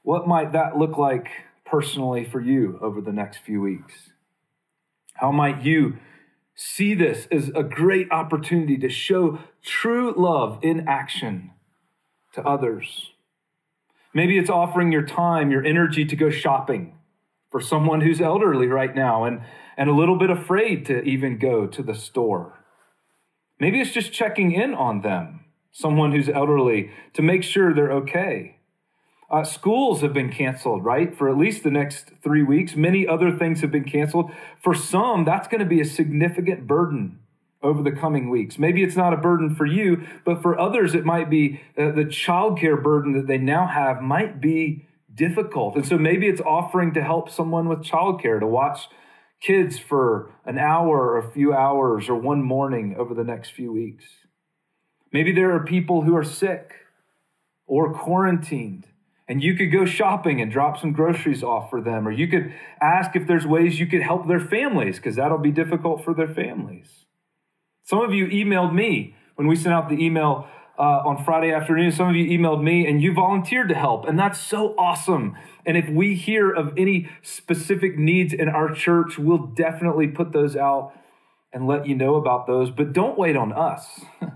what 0.02 0.26
might 0.26 0.52
that 0.52 0.76
look 0.76 0.98
like 0.98 1.28
personally 1.64 2.24
for 2.24 2.40
you 2.40 2.78
over 2.82 3.00
the 3.00 3.12
next 3.12 3.38
few 3.38 3.60
weeks? 3.60 4.10
How 5.14 5.30
might 5.30 5.62
you 5.62 5.98
see 6.54 6.94
this 6.94 7.28
as 7.30 7.50
a 7.54 7.62
great 7.62 8.10
opportunity 8.10 8.76
to 8.78 8.88
show 8.88 9.38
true 9.62 10.12
love 10.16 10.58
in 10.62 10.88
action 10.88 11.52
to 12.32 12.42
others? 12.44 13.12
Maybe 14.12 14.38
it's 14.38 14.50
offering 14.50 14.90
your 14.90 15.06
time, 15.06 15.50
your 15.50 15.64
energy 15.64 16.04
to 16.04 16.16
go 16.16 16.30
shopping 16.30 16.95
for 17.50 17.60
someone 17.60 18.00
who's 18.00 18.20
elderly 18.20 18.66
right 18.66 18.94
now 18.94 19.24
and, 19.24 19.42
and 19.76 19.88
a 19.88 19.94
little 19.94 20.18
bit 20.18 20.30
afraid 20.30 20.84
to 20.86 21.02
even 21.02 21.38
go 21.38 21.66
to 21.66 21.82
the 21.82 21.94
store. 21.94 22.64
Maybe 23.58 23.80
it's 23.80 23.92
just 23.92 24.12
checking 24.12 24.52
in 24.52 24.74
on 24.74 25.00
them, 25.00 25.44
someone 25.72 26.12
who's 26.12 26.28
elderly, 26.28 26.90
to 27.14 27.22
make 27.22 27.42
sure 27.42 27.72
they're 27.72 27.92
okay. 27.92 28.56
Uh, 29.28 29.42
schools 29.42 30.02
have 30.02 30.12
been 30.12 30.30
canceled, 30.30 30.84
right, 30.84 31.16
for 31.16 31.28
at 31.28 31.36
least 31.36 31.64
the 31.64 31.70
next 31.70 32.12
three 32.22 32.42
weeks. 32.42 32.76
Many 32.76 33.08
other 33.08 33.36
things 33.36 33.60
have 33.60 33.72
been 33.72 33.84
canceled. 33.84 34.30
For 34.62 34.74
some, 34.74 35.24
that's 35.24 35.48
going 35.48 35.60
to 35.60 35.66
be 35.66 35.80
a 35.80 35.84
significant 35.84 36.66
burden 36.66 37.18
over 37.62 37.82
the 37.82 37.90
coming 37.90 38.30
weeks. 38.30 38.58
Maybe 38.58 38.84
it's 38.84 38.94
not 38.96 39.12
a 39.12 39.16
burden 39.16 39.54
for 39.54 39.66
you, 39.66 40.06
but 40.24 40.42
for 40.42 40.58
others, 40.58 40.94
it 40.94 41.04
might 41.04 41.28
be 41.28 41.60
uh, 41.76 41.90
the 41.90 42.04
childcare 42.04 42.80
burden 42.80 43.14
that 43.14 43.26
they 43.26 43.38
now 43.38 43.66
have 43.66 44.00
might 44.00 44.40
be 44.40 44.86
difficult. 45.16 45.74
And 45.74 45.86
so 45.86 45.98
maybe 45.98 46.26
it's 46.26 46.40
offering 46.40 46.94
to 46.94 47.02
help 47.02 47.30
someone 47.30 47.68
with 47.68 47.80
childcare 47.80 48.38
to 48.40 48.46
watch 48.46 48.88
kids 49.40 49.78
for 49.78 50.30
an 50.44 50.58
hour 50.58 50.98
or 50.98 51.18
a 51.18 51.30
few 51.30 51.52
hours 51.52 52.08
or 52.08 52.14
one 52.14 52.42
morning 52.42 52.94
over 52.98 53.14
the 53.14 53.24
next 53.24 53.50
few 53.50 53.72
weeks. 53.72 54.04
Maybe 55.12 55.32
there 55.32 55.54
are 55.54 55.64
people 55.64 56.02
who 56.02 56.16
are 56.16 56.24
sick 56.24 56.74
or 57.66 57.92
quarantined 57.92 58.86
and 59.28 59.42
you 59.42 59.54
could 59.54 59.72
go 59.72 59.84
shopping 59.84 60.40
and 60.40 60.52
drop 60.52 60.78
some 60.78 60.92
groceries 60.92 61.42
off 61.42 61.68
for 61.68 61.80
them, 61.80 62.06
or 62.06 62.12
you 62.12 62.28
could 62.28 62.54
ask 62.80 63.16
if 63.16 63.26
there's 63.26 63.46
ways 63.46 63.80
you 63.80 63.86
could 63.86 64.02
help 64.02 64.28
their 64.28 64.40
families, 64.40 64.96
because 64.96 65.16
that'll 65.16 65.38
be 65.38 65.50
difficult 65.50 66.04
for 66.04 66.14
their 66.14 66.28
families. 66.28 67.06
Some 67.82 68.00
of 68.00 68.14
you 68.14 68.26
emailed 68.28 68.72
me 68.72 69.16
when 69.34 69.48
we 69.48 69.56
sent 69.56 69.74
out 69.74 69.88
the 69.88 70.02
email 70.02 70.48
uh, 70.78 71.02
on 71.04 71.22
Friday 71.24 71.52
afternoon. 71.52 71.90
Some 71.92 72.08
of 72.08 72.16
you 72.16 72.26
emailed 72.38 72.62
me 72.62 72.86
and 72.86 73.02
you 73.02 73.12
volunteered 73.12 73.68
to 73.68 73.74
help, 73.74 74.06
and 74.06 74.18
that's 74.18 74.40
so 74.40 74.74
awesome. 74.78 75.36
And 75.64 75.76
if 75.76 75.88
we 75.88 76.14
hear 76.14 76.50
of 76.50 76.72
any 76.76 77.08
specific 77.22 77.98
needs 77.98 78.32
in 78.32 78.48
our 78.48 78.72
church, 78.72 79.18
we'll 79.18 79.46
definitely 79.46 80.08
put 80.08 80.32
those 80.32 80.56
out 80.56 80.92
and 81.52 81.66
let 81.66 81.86
you 81.86 81.94
know 81.94 82.16
about 82.16 82.46
those. 82.46 82.70
But 82.70 82.92
don't 82.92 83.18
wait 83.18 83.36
on 83.36 83.52
us. 83.52 84.00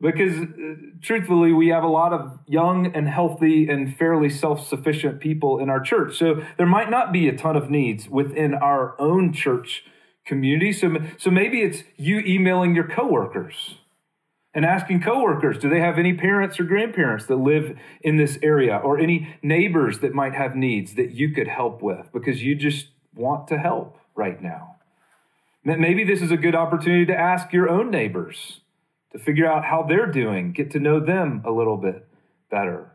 Because 0.00 0.38
uh, 0.38 0.74
truthfully, 1.00 1.52
we 1.54 1.68
have 1.68 1.82
a 1.82 1.88
lot 1.88 2.12
of 2.12 2.38
young 2.46 2.94
and 2.94 3.08
healthy 3.08 3.70
and 3.70 3.96
fairly 3.96 4.28
self 4.28 4.66
sufficient 4.66 5.18
people 5.18 5.58
in 5.58 5.70
our 5.70 5.80
church. 5.80 6.18
So 6.18 6.42
there 6.58 6.66
might 6.66 6.90
not 6.90 7.10
be 7.10 7.26
a 7.26 7.34
ton 7.34 7.56
of 7.56 7.70
needs 7.70 8.06
within 8.06 8.52
our 8.52 9.00
own 9.00 9.32
church 9.32 9.84
community. 10.26 10.74
So, 10.74 10.96
so 11.16 11.30
maybe 11.30 11.62
it's 11.62 11.84
you 11.96 12.18
emailing 12.18 12.74
your 12.74 12.86
coworkers 12.86 13.78
and 14.54 14.64
asking 14.64 15.02
coworkers, 15.02 15.58
do 15.58 15.68
they 15.68 15.80
have 15.80 15.98
any 15.98 16.14
parents 16.14 16.60
or 16.60 16.64
grandparents 16.64 17.26
that 17.26 17.36
live 17.36 17.76
in 18.02 18.16
this 18.16 18.38
area 18.42 18.76
or 18.76 18.98
any 18.98 19.36
neighbors 19.42 19.98
that 19.98 20.14
might 20.14 20.34
have 20.34 20.54
needs 20.54 20.94
that 20.94 21.10
you 21.10 21.30
could 21.30 21.48
help 21.48 21.82
with 21.82 22.12
because 22.12 22.42
you 22.42 22.54
just 22.54 22.86
want 23.14 23.48
to 23.48 23.58
help 23.58 23.98
right 24.14 24.40
now. 24.40 24.76
Maybe 25.64 26.04
this 26.04 26.20
is 26.20 26.30
a 26.30 26.36
good 26.36 26.54
opportunity 26.54 27.06
to 27.06 27.18
ask 27.18 27.52
your 27.52 27.68
own 27.68 27.90
neighbors 27.90 28.60
to 29.12 29.18
figure 29.18 29.46
out 29.46 29.64
how 29.64 29.82
they're 29.82 30.10
doing, 30.10 30.52
get 30.52 30.70
to 30.72 30.78
know 30.78 31.00
them 31.00 31.42
a 31.44 31.50
little 31.50 31.76
bit 31.76 32.06
better. 32.50 32.92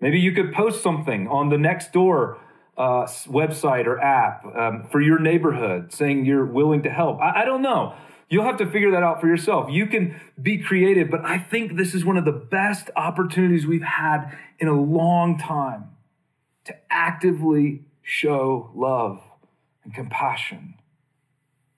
Maybe 0.00 0.18
you 0.18 0.32
could 0.32 0.52
post 0.52 0.82
something 0.82 1.28
on 1.28 1.50
the 1.50 1.56
Nextdoor 1.56 2.38
uh, 2.76 3.04
website 3.28 3.86
or 3.86 4.00
app 4.00 4.44
um, 4.56 4.88
for 4.90 5.00
your 5.00 5.18
neighborhood 5.18 5.92
saying 5.92 6.24
you're 6.24 6.46
willing 6.46 6.82
to 6.82 6.90
help. 6.90 7.20
I, 7.20 7.42
I 7.42 7.44
don't 7.44 7.62
know. 7.62 7.94
You'll 8.30 8.44
have 8.44 8.58
to 8.58 8.66
figure 8.66 8.92
that 8.92 9.02
out 9.02 9.20
for 9.20 9.26
yourself. 9.26 9.68
You 9.70 9.86
can 9.86 10.20
be 10.40 10.58
creative, 10.58 11.10
but 11.10 11.24
I 11.24 11.36
think 11.36 11.76
this 11.76 11.94
is 11.94 12.04
one 12.04 12.16
of 12.16 12.24
the 12.24 12.32
best 12.32 12.88
opportunities 12.94 13.66
we've 13.66 13.82
had 13.82 14.38
in 14.60 14.68
a 14.68 14.80
long 14.80 15.36
time 15.36 15.90
to 16.64 16.76
actively 16.88 17.82
show 18.02 18.70
love 18.72 19.20
and 19.82 19.92
compassion 19.92 20.74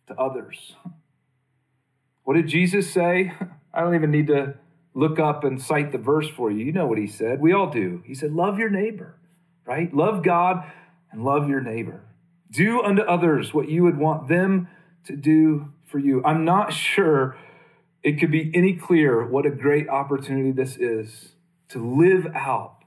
to 0.08 0.14
others. 0.20 0.76
What 2.24 2.34
did 2.34 2.48
Jesus 2.48 2.92
say? 2.92 3.32
I 3.74 3.80
don't 3.80 3.94
even 3.94 4.10
need 4.10 4.26
to 4.26 4.54
look 4.92 5.18
up 5.18 5.44
and 5.44 5.60
cite 5.60 5.90
the 5.90 5.98
verse 5.98 6.28
for 6.28 6.50
you. 6.50 6.66
You 6.66 6.72
know 6.72 6.86
what 6.86 6.98
he 6.98 7.06
said. 7.06 7.40
We 7.40 7.54
all 7.54 7.70
do. 7.70 8.02
He 8.04 8.14
said, 8.14 8.32
Love 8.32 8.58
your 8.58 8.68
neighbor, 8.68 9.16
right? 9.64 9.92
Love 9.94 10.22
God 10.22 10.70
and 11.10 11.24
love 11.24 11.48
your 11.48 11.62
neighbor. 11.62 12.02
Do 12.50 12.82
unto 12.82 13.00
others 13.00 13.54
what 13.54 13.70
you 13.70 13.84
would 13.84 13.96
want 13.96 14.28
them 14.28 14.68
to 15.04 15.16
do 15.16 15.72
for 15.92 15.98
you. 15.98 16.22
I'm 16.24 16.44
not 16.44 16.72
sure 16.72 17.36
it 18.02 18.18
could 18.18 18.32
be 18.32 18.50
any 18.54 18.72
clearer 18.72 19.24
what 19.24 19.46
a 19.46 19.50
great 19.50 19.88
opportunity 19.88 20.50
this 20.50 20.76
is 20.76 21.32
to 21.68 21.78
live 21.78 22.26
out 22.34 22.78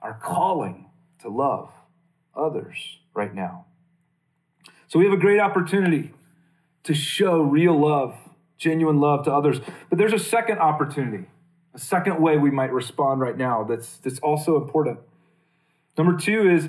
our 0.00 0.14
calling 0.22 0.90
to 1.20 1.28
love 1.28 1.70
others 2.36 2.98
right 3.14 3.34
now. 3.34 3.64
So 4.86 4.98
we 4.98 5.06
have 5.06 5.14
a 5.14 5.20
great 5.20 5.40
opportunity 5.40 6.12
to 6.84 6.94
show 6.94 7.40
real 7.40 7.78
love, 7.78 8.14
genuine 8.58 9.00
love 9.00 9.24
to 9.24 9.32
others. 9.32 9.60
But 9.88 9.98
there's 9.98 10.12
a 10.12 10.18
second 10.18 10.58
opportunity, 10.58 11.26
a 11.74 11.78
second 11.78 12.20
way 12.20 12.36
we 12.36 12.50
might 12.50 12.72
respond 12.72 13.20
right 13.20 13.36
now 13.36 13.64
that's, 13.64 13.96
that's 13.96 14.18
also 14.18 14.56
important. 14.56 14.98
Number 15.96 16.16
two 16.16 16.50
is 16.50 16.68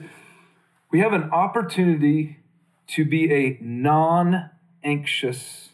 we 0.91 0.99
have 0.99 1.13
an 1.13 1.29
opportunity 1.31 2.39
to 2.87 3.03
be 3.03 3.31
a 3.33 3.57
non 3.61 4.49
anxious 4.83 5.69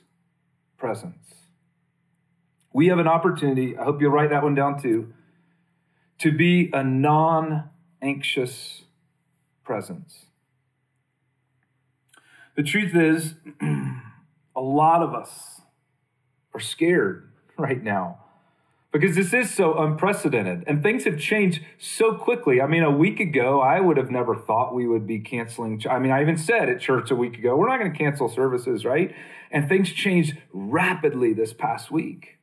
presence. 0.80 1.36
We 2.74 2.88
have 2.88 3.00
an 3.00 3.08
opportunity, 3.08 3.78
I 3.78 3.84
hope 3.84 4.02
you'll 4.02 4.12
write 4.12 4.30
that 4.30 4.44
one 4.44 4.56
down 4.56 4.82
too, 4.82 5.14
to 6.20 6.32
be 6.32 6.70
a 6.74 6.84
non 6.84 7.70
anxious 8.02 8.84
presence. 9.64 10.26
The 12.56 12.64
truth 12.64 12.96
is, 12.96 13.36
a 14.56 14.62
lot 14.62 15.02
of 15.02 15.14
us 15.14 15.62
are 16.54 16.60
scared 16.60 17.30
right 17.58 17.84
now 17.84 18.20
because 18.92 19.16
this 19.16 19.34
is 19.34 19.54
so 19.54 19.78
unprecedented 19.78 20.64
and 20.68 20.82
things 20.82 21.04
have 21.04 21.20
changed 21.20 21.64
so 21.78 22.16
quickly. 22.16 22.62
I 22.62 22.68
mean, 22.68 22.84
a 22.84 22.92
week 22.92 23.20
ago, 23.20 23.62
I 23.62 23.80
would 23.80 23.98
have 23.98 24.10
never 24.10 24.36
thought 24.36 24.74
we 24.74 24.88
would 24.88 25.06
be 25.06 25.20
canceling. 25.20 25.82
I 25.90 26.00
mean, 26.00 26.12
I 26.12 26.22
even 26.22 26.38
said 26.38 26.70
at 26.70 26.80
church 26.80 27.12
a 27.12 27.16
week 27.16 27.38
ago, 27.38 27.56
we're 27.56 27.70
not 27.70 27.80
going 27.80 27.92
to 27.92 27.98
cancel 27.98 28.30
services, 28.30 28.86
right? 28.86 29.14
And 29.52 29.70
things 29.70 29.92
changed 29.92 30.38
rapidly 30.52 31.34
this 31.34 31.54
past 31.54 31.92
week. 31.92 32.38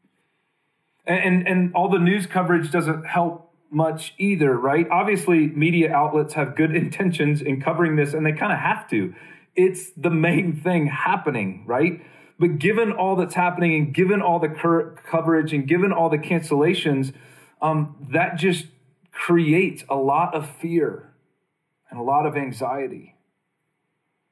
And, 1.05 1.19
and, 1.19 1.49
and 1.49 1.75
all 1.75 1.89
the 1.89 1.99
news 1.99 2.27
coverage 2.27 2.71
doesn't 2.71 3.07
help 3.07 3.53
much 3.71 4.15
either, 4.19 4.57
right? 4.57 4.87
Obviously, 4.91 5.49
media 5.49 5.93
outlets 5.93 6.35
have 6.35 6.55
good 6.55 6.75
intentions 6.77 7.43
in 7.43 7.61
covering 7.61 7.97
this 7.97 8.15
and 8.15 8.25
they 8.25 8.33
kind 8.33 8.53
of 8.53 8.59
have 8.59 8.89
to 8.91 9.15
it's 9.57 9.91
the 9.97 10.11
main 10.11 10.55
thing 10.55 10.87
happening, 10.87 11.65
right? 11.67 12.03
But 12.39 12.59
given 12.59 12.93
all 12.93 13.17
that's 13.17 13.35
happening 13.35 13.75
and 13.75 13.95
given 13.95 14.21
all 14.21 14.39
the 14.39 14.49
current 14.49 14.99
coverage 15.05 15.53
and 15.53 15.67
given 15.67 15.93
all 15.93 16.11
the 16.11 16.19
cancellations, 16.19 17.13
um, 17.63 17.97
that 18.13 18.37
just 18.37 18.67
creates 19.11 19.85
a 19.89 19.97
lot 19.97 20.35
of 20.35 20.49
fear 20.49 21.15
and 21.91 21.99
a 21.99 22.03
lot 22.03 22.27
of 22.27 22.37
anxiety. 22.37 23.17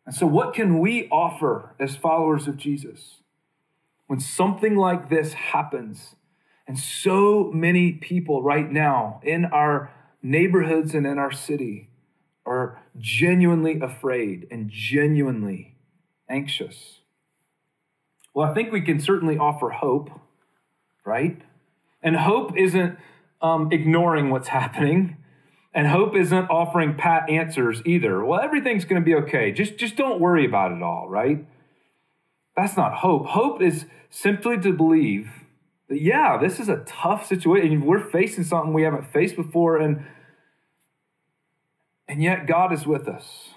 And 0.07 0.15
so, 0.15 0.27
what 0.27 0.53
can 0.53 0.81
we 0.81 1.09
offer 1.09 1.75
as 1.81 1.97
followers 1.97 2.47
of 2.47 2.59
Jesus 2.59 3.23
when 4.07 4.21
something 4.21 4.77
like 4.77 5.09
this 5.09 5.33
happens? 5.33 6.15
And 6.67 6.79
so 6.79 7.51
many 7.53 7.93
people 7.93 8.43
right 8.43 8.71
now 8.71 9.21
in 9.23 9.47
our 9.47 9.91
neighborhoods 10.23 10.95
and 10.95 11.07
in 11.07 11.19
our 11.19 11.33
city 11.33 11.91
are 12.47 12.83
genuinely 12.99 13.79
afraid 13.81 14.47
and 14.51 14.69
genuinely 14.71 15.77
anxious. 16.29 17.01
Well, 18.35 18.51
I 18.51 18.53
think 18.53 18.73
we 18.73 18.81
can 18.81 19.01
certainly 19.01 19.39
offer 19.39 19.71
hope, 19.71 20.11
right? 21.07 21.41
And 22.03 22.17
hope 22.17 22.57
isn't 22.57 22.99
um, 23.41 23.71
ignoring 23.73 24.31
what's 24.31 24.49
happening. 24.61 25.17
And 25.73 25.89
hope 25.89 26.15
isn't 26.15 26.51
offering 26.51 26.95
pat 26.95 27.29
answers 27.29 27.83
either. 27.85 28.25
Well, 28.25 28.41
everything's 28.41 28.85
going 28.85 29.03
to 29.03 29.05
be 29.05 29.15
okay. 29.15 29.51
Just, 29.51 29.77
just 29.77 29.97
don't 29.97 30.21
worry 30.21 30.45
about 30.45 30.71
it 30.71 30.83
all, 30.83 31.09
right? 31.09 31.45
That's 32.57 32.77
not 32.77 32.95
hope. 32.95 33.27
Hope 33.27 33.61
is 33.61 33.87
simply 34.09 34.57
to 34.61 34.73
believe 34.73 35.31
that, 35.89 36.01
yeah, 36.01 36.39
this 36.41 36.61
is 36.61 36.69
a 36.69 36.85
tough 36.87 37.27
situation. 37.27 37.85
We're 37.85 38.09
facing 38.09 38.45
something 38.45 38.73
we 38.73 38.83
haven't 38.83 39.13
faced 39.13 39.35
before. 39.35 39.79
And 39.79 40.05
and 42.07 42.23
yet, 42.23 42.47
God 42.47 42.73
is 42.73 42.87
with 42.87 43.09
us. 43.09 43.49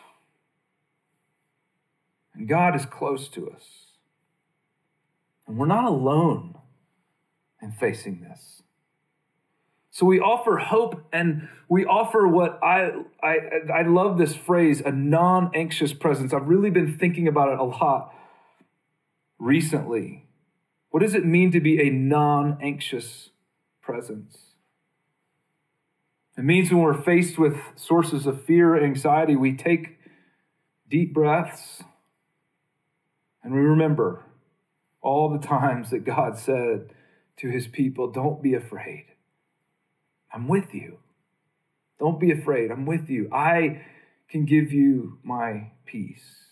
And 2.34 2.48
God 2.48 2.76
is 2.76 2.86
close 2.86 3.28
to 3.30 3.50
us. 3.52 3.87
And 5.48 5.58
we're 5.58 5.66
not 5.66 5.86
alone 5.86 6.56
in 7.62 7.72
facing 7.72 8.22
this. 8.22 8.62
So 9.90 10.06
we 10.06 10.20
offer 10.20 10.58
hope 10.58 11.08
and 11.12 11.48
we 11.68 11.84
offer 11.86 12.28
what 12.28 12.60
I, 12.62 12.92
I, 13.24 13.38
I 13.74 13.82
love 13.82 14.20
this 14.20 14.36
phrase, 14.36 14.80
a 14.86 14.92
non 14.92 15.50
anxious 15.56 15.92
presence. 15.92 16.34
I've 16.34 16.48
really 16.48 16.70
been 16.70 16.98
thinking 17.00 17.28
about 17.28 17.52
it 17.52 17.58
a 17.58 17.64
lot 17.64 18.14
recently. 19.40 20.28
What 20.92 21.02
does 21.02 21.16
it 21.16 21.26
mean 21.26 21.52
to 21.52 21.60
be 21.60 21.82
a 21.82 21.90
non 21.90 22.60
anxious 22.62 23.30
presence? 23.82 24.38
It 26.38 26.44
means 26.44 26.70
when 26.70 26.82
we're 26.82 27.02
faced 27.02 27.40
with 27.40 27.58
sources 27.76 28.28
of 28.28 28.46
fear 28.46 28.80
anxiety, 28.80 29.36
we 29.36 29.58
take 29.58 29.98
deep 30.88 31.12
breaths 31.12 31.82
and 33.44 33.52
we 33.52 33.62
remember 33.62 34.27
all 35.02 35.30
the 35.30 35.46
times 35.46 35.90
that 35.92 36.06
God 36.06 36.38
said 36.38 36.94
to 37.38 37.50
his 37.50 37.68
people, 37.68 38.12
Don't 38.12 38.42
be 38.42 38.54
afraid. 38.54 39.06
I'm 40.34 40.48
with 40.48 40.74
you. 40.74 41.00
Don't 42.00 42.20
be 42.20 42.32
afraid. 42.32 42.72
I'm 42.72 42.86
with 42.86 43.10
you. 43.10 43.30
I 43.32 43.84
can 44.30 44.46
give 44.46 44.72
you 44.72 45.20
my 45.24 45.72
peace. 45.86 46.48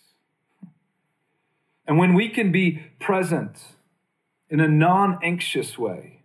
And 1.87 1.97
when 1.97 2.13
we 2.13 2.29
can 2.29 2.51
be 2.51 2.81
present 2.99 3.59
in 4.49 4.59
a 4.59 4.67
non 4.67 5.19
anxious 5.21 5.77
way, 5.77 6.23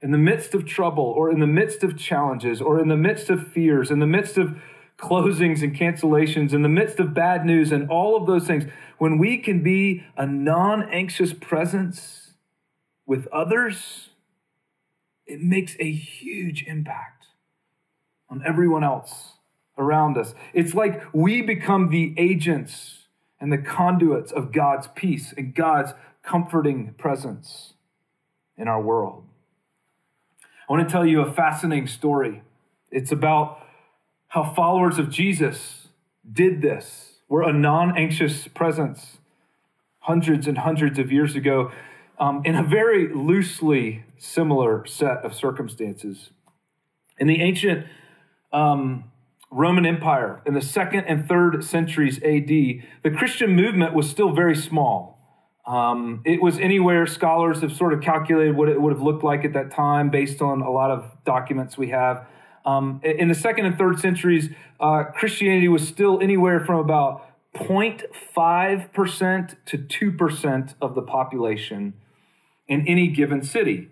in 0.00 0.10
the 0.10 0.18
midst 0.18 0.54
of 0.54 0.66
trouble 0.66 1.04
or 1.04 1.30
in 1.30 1.40
the 1.40 1.46
midst 1.46 1.82
of 1.82 1.96
challenges 1.96 2.60
or 2.60 2.78
in 2.78 2.88
the 2.88 2.96
midst 2.96 3.30
of 3.30 3.48
fears, 3.48 3.90
in 3.90 4.00
the 4.00 4.06
midst 4.06 4.36
of 4.36 4.60
closings 4.98 5.62
and 5.62 5.76
cancellations, 5.76 6.52
in 6.52 6.62
the 6.62 6.68
midst 6.68 7.00
of 7.00 7.14
bad 7.14 7.44
news 7.44 7.72
and 7.72 7.88
all 7.90 8.16
of 8.16 8.26
those 8.26 8.46
things, 8.46 8.64
when 8.98 9.18
we 9.18 9.38
can 9.38 9.62
be 9.62 10.04
a 10.16 10.26
non 10.26 10.88
anxious 10.90 11.32
presence 11.32 12.32
with 13.06 13.26
others, 13.28 14.10
it 15.26 15.40
makes 15.40 15.76
a 15.78 15.90
huge 15.90 16.64
impact 16.66 17.26
on 18.28 18.42
everyone 18.46 18.84
else 18.84 19.32
around 19.76 20.16
us. 20.16 20.34
It's 20.52 20.74
like 20.74 21.02
we 21.12 21.42
become 21.42 21.90
the 21.90 22.14
agents 22.16 23.08
and 23.40 23.52
the 23.52 23.58
conduits 23.58 24.32
of 24.32 24.52
God's 24.52 24.88
peace 24.94 25.34
and 25.36 25.54
God's 25.54 25.92
comforting 26.22 26.94
presence 26.94 27.74
in 28.56 28.68
our 28.68 28.80
world. 28.80 29.24
I 30.68 30.72
want 30.72 30.88
to 30.88 30.92
tell 30.92 31.04
you 31.04 31.20
a 31.20 31.32
fascinating 31.32 31.88
story. 31.88 32.42
It's 32.90 33.12
about 33.12 33.60
how 34.34 34.42
followers 34.42 34.98
of 34.98 35.08
Jesus 35.08 35.86
did 36.30 36.60
this. 36.60 37.20
We're 37.28 37.48
a 37.48 37.52
non 37.52 37.96
anxious 37.96 38.48
presence 38.48 39.18
hundreds 40.00 40.48
and 40.48 40.58
hundreds 40.58 40.98
of 40.98 41.12
years 41.12 41.36
ago. 41.36 41.70
um, 42.18 42.42
in 42.44 42.54
a 42.54 42.62
very 42.62 43.12
loosely 43.12 44.04
similar 44.18 44.86
set 44.86 45.24
of 45.24 45.34
circumstances. 45.34 46.30
In 47.18 47.26
the 47.26 47.40
ancient 47.40 47.86
um, 48.52 49.10
Roman 49.50 49.84
Empire, 49.84 50.40
in 50.46 50.54
the 50.54 50.62
second 50.62 51.04
and 51.06 51.28
third 51.28 51.64
centuries 51.64 52.18
AD, 52.18 52.46
the 52.46 53.10
Christian 53.16 53.50
movement 53.50 53.94
was 53.94 54.08
still 54.08 54.32
very 54.32 54.54
small. 54.54 55.18
Um, 55.66 56.22
it 56.24 56.40
was 56.40 56.58
anywhere, 56.58 57.06
scholars 57.06 57.62
have 57.62 57.72
sort 57.72 57.92
of 57.92 58.00
calculated 58.00 58.56
what 58.56 58.68
it 58.68 58.80
would 58.80 58.92
have 58.92 59.02
looked 59.02 59.24
like 59.24 59.44
at 59.44 59.52
that 59.54 59.72
time 59.72 60.10
based 60.10 60.40
on 60.40 60.60
a 60.60 60.70
lot 60.70 60.90
of 60.92 61.10
documents 61.24 61.76
we 61.76 61.90
have. 61.90 62.26
Um, 62.64 63.00
in 63.04 63.28
the 63.28 63.34
second 63.34 63.66
and 63.66 63.76
third 63.76 64.00
centuries, 64.00 64.48
uh, 64.80 65.04
Christianity 65.14 65.68
was 65.68 65.86
still 65.86 66.18
anywhere 66.20 66.64
from 66.64 66.78
about 66.78 67.26
0.5% 67.54 69.56
to 69.66 69.78
2% 69.78 70.74
of 70.80 70.94
the 70.94 71.02
population 71.02 71.92
in 72.66 72.88
any 72.88 73.08
given 73.08 73.42
city. 73.42 73.90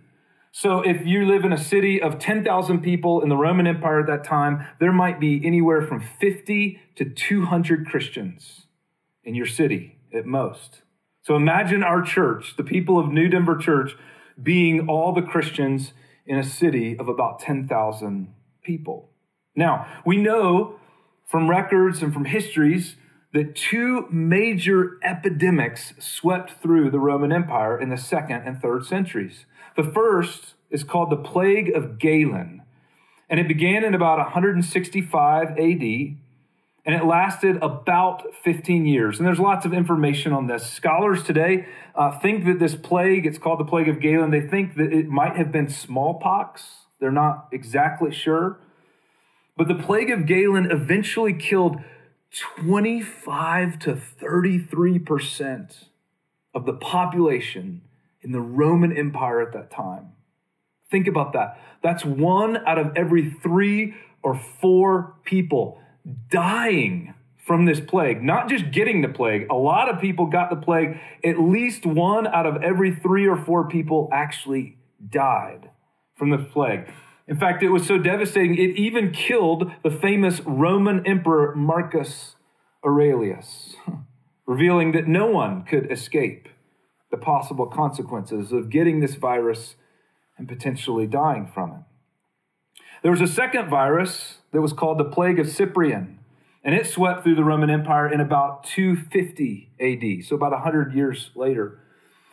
So 0.51 0.81
if 0.81 1.07
you 1.07 1.27
live 1.27 1.45
in 1.45 1.53
a 1.53 1.59
city 1.59 2.01
of 2.01 2.19
10,000 2.19 2.83
people 2.83 3.23
in 3.23 3.29
the 3.29 3.37
Roman 3.37 3.67
Empire 3.67 4.01
at 4.01 4.07
that 4.07 4.25
time, 4.25 4.67
there 4.81 4.93
might 4.93 5.21
be 5.21 5.41
anywhere 5.45 5.83
from 5.83 6.01
50 6.01 6.81
to 6.97 7.05
200 7.05 7.87
Christians 7.87 8.67
in 9.25 9.35
your 9.35 9.47
city 9.47 9.99
at 10.13 10.27
most. 10.27 10.83
So 11.23 11.37
imagine 11.37 11.83
our 11.83 12.03
church, 12.03 12.57
the 12.57 12.65
people 12.65 12.99
of 12.99 13.11
New 13.11 13.29
Denver 13.29 13.57
Church, 13.57 13.97
being 14.43 14.89
all 14.89 15.13
the 15.13 15.23
Christians 15.23 15.93
in 16.27 16.39
a 16.39 16.45
city 16.45 16.99
of 16.99 17.09
about 17.09 17.39
10,000 17.39 18.35
people. 18.63 19.11
Now, 19.55 19.87
we 20.05 20.17
know 20.17 20.79
from 21.27 21.49
records 21.49 22.03
and 22.03 22.13
from 22.13 22.27
histories 22.27 22.97
that 23.33 23.57
two 23.57 24.07
major 24.11 24.99
epidemics 25.03 25.95
swept 25.99 26.63
through 26.63 26.91
the 26.91 26.99
Roman 27.01 27.33
Empire 27.33 27.81
in 27.81 27.89
the 27.89 27.97
second 27.97 28.43
and 28.47 28.61
third 28.61 28.85
centuries. 28.85 29.47
The 29.77 29.85
first 29.85 30.55
is 30.71 30.85
called 30.85 31.11
the 31.11 31.17
Plague 31.17 31.75
of 31.75 31.99
Galen, 31.99 32.63
and 33.31 33.41
it 33.41 33.49
began 33.49 33.85
in 33.85 33.95
about 33.95 34.19
165 34.19 35.51
AD 35.59 36.17
and 36.85 36.97
it 36.97 37.05
lasted 37.05 37.57
about 37.63 38.25
15 38.43 38.87
years. 38.87 39.19
And 39.19 39.27
there's 39.27 39.39
lots 39.39 39.65
of 39.65 39.73
information 39.73 40.33
on 40.33 40.49
this. 40.49 40.69
Scholars 40.69 41.23
today 41.23 41.67
uh, 41.95 42.19
think 42.19 42.45
that 42.47 42.59
this 42.59 42.75
plague, 42.75 43.25
it's 43.25 43.39
called 43.39 43.61
the 43.61 43.65
Plague 43.65 43.89
of 43.89 44.01
Galen, 44.01 44.31
they 44.31 44.41
think 44.41 44.75
that 44.77 44.93
it 44.93 45.09
might 45.09 45.37
have 45.37 45.53
been 45.53 45.69
smallpox. 45.69 46.82
They're 47.03 47.11
not 47.11 47.49
exactly 47.51 48.13
sure. 48.13 48.61
But 49.57 49.67
the 49.67 49.75
Plague 49.75 50.09
of 50.09 50.25
Galen 50.25 50.71
eventually 50.71 51.33
killed 51.33 51.79
25 52.31 53.81
to 53.81 53.95
33% 53.97 55.89
of 56.55 56.65
the 56.65 56.75
population 56.75 57.83
in 58.23 58.31
the 58.31 58.41
Roman 58.41 58.97
Empire 58.97 59.43
at 59.43 59.53
that 59.53 59.69
time. 59.69 60.13
Think 60.93 61.09
about 61.09 61.33
that. 61.33 61.61
That's 61.83 62.05
one 62.05 62.59
out 62.69 62.79
of 62.79 62.93
every 62.95 63.29
three 63.29 63.95
or 64.23 64.41
four 64.61 65.17
people 65.25 65.81
dying 66.31 67.15
from 67.37 67.65
this 67.65 67.81
plague, 67.81 68.23
not 68.23 68.49
just 68.49 68.71
getting 68.71 69.03
the 69.03 69.09
plague. 69.09 69.49
A 69.51 69.57
lot 69.57 69.93
of 69.93 70.01
people 70.01 70.27
got 70.27 70.51
the 70.51 70.57
plague. 70.57 71.01
At 71.25 71.41
least 71.41 71.85
one 71.85 72.29
out 72.29 72.47
of 72.47 72.63
every 72.63 72.95
three 72.95 73.27
or 73.27 73.37
four 73.37 73.67
people 73.67 74.09
actually 74.13 74.79
died 75.11 75.72
from 76.23 76.31
the 76.31 76.39
plague. 76.39 76.89
In 77.27 77.37
fact, 77.37 77.65
it 77.65 77.71
was 77.71 77.85
so 77.85 77.99
devastating, 77.99 78.55
it 78.55 78.77
even 78.77 79.11
killed 79.11 79.73
the 79.83 79.91
famous 79.91 80.41
Roman 80.47 81.05
Emperor 81.05 81.53
Marcus 81.57 82.37
Aurelius, 82.87 83.75
revealing 84.47 84.93
that 84.93 85.09
no 85.09 85.27
one 85.27 85.65
could 85.65 85.91
escape 85.91 86.49
the 87.11 87.17
possible 87.17 87.67
consequences 87.67 88.53
of 88.53 88.71
getting 88.71 89.01
this 89.01 89.17
virus 89.17 89.75
and 90.39 90.47
potentially 90.47 91.09
dying 91.09 91.51
from 91.53 91.73
it. 91.73 91.83
There 93.03 93.11
was 93.11 93.21
a 93.21 93.27
second 93.27 93.69
virus 93.69 94.39
that 94.53 94.61
was 94.61 94.73
called 94.73 94.99
the 94.99 95.05
Plague 95.05 95.41
of 95.41 95.51
Cyprian, 95.51 96.21
and 96.63 96.73
it 96.73 96.87
swept 96.87 97.25
through 97.25 97.35
the 97.35 97.43
Roman 97.43 97.69
Empire 97.69 98.07
in 98.07 98.21
about 98.21 98.63
250 98.63 99.71
AD, 99.81 100.25
so 100.25 100.37
about 100.37 100.53
100 100.53 100.95
years 100.95 101.31
later. 101.35 101.81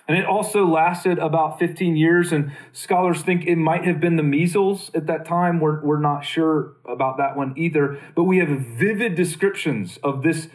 And 0.10 0.18
it 0.18 0.26
also 0.26 0.66
lasted 0.66 1.20
about 1.20 1.60
15 1.60 1.96
years, 1.96 2.32
and 2.32 2.52
scholars 2.74 3.22
think 3.22 3.46
it 3.46 3.58
might 3.58 3.86
have 3.86 4.00
been 4.00 4.16
the 4.16 4.24
measles 4.24 4.90
at 4.96 5.06
that 5.06 5.24
time. 5.24 5.60
We're, 5.60 5.86
we're 5.86 6.00
not 6.00 6.26
sure 6.26 6.74
about 6.84 7.18
that 7.20 7.38
one 7.38 7.54
either, 7.56 8.00
but 8.16 8.24
we 8.24 8.40
have 8.40 8.50
vivid 8.50 9.14
descriptions 9.14 10.00
of 10.02 10.24
this 10.24 10.48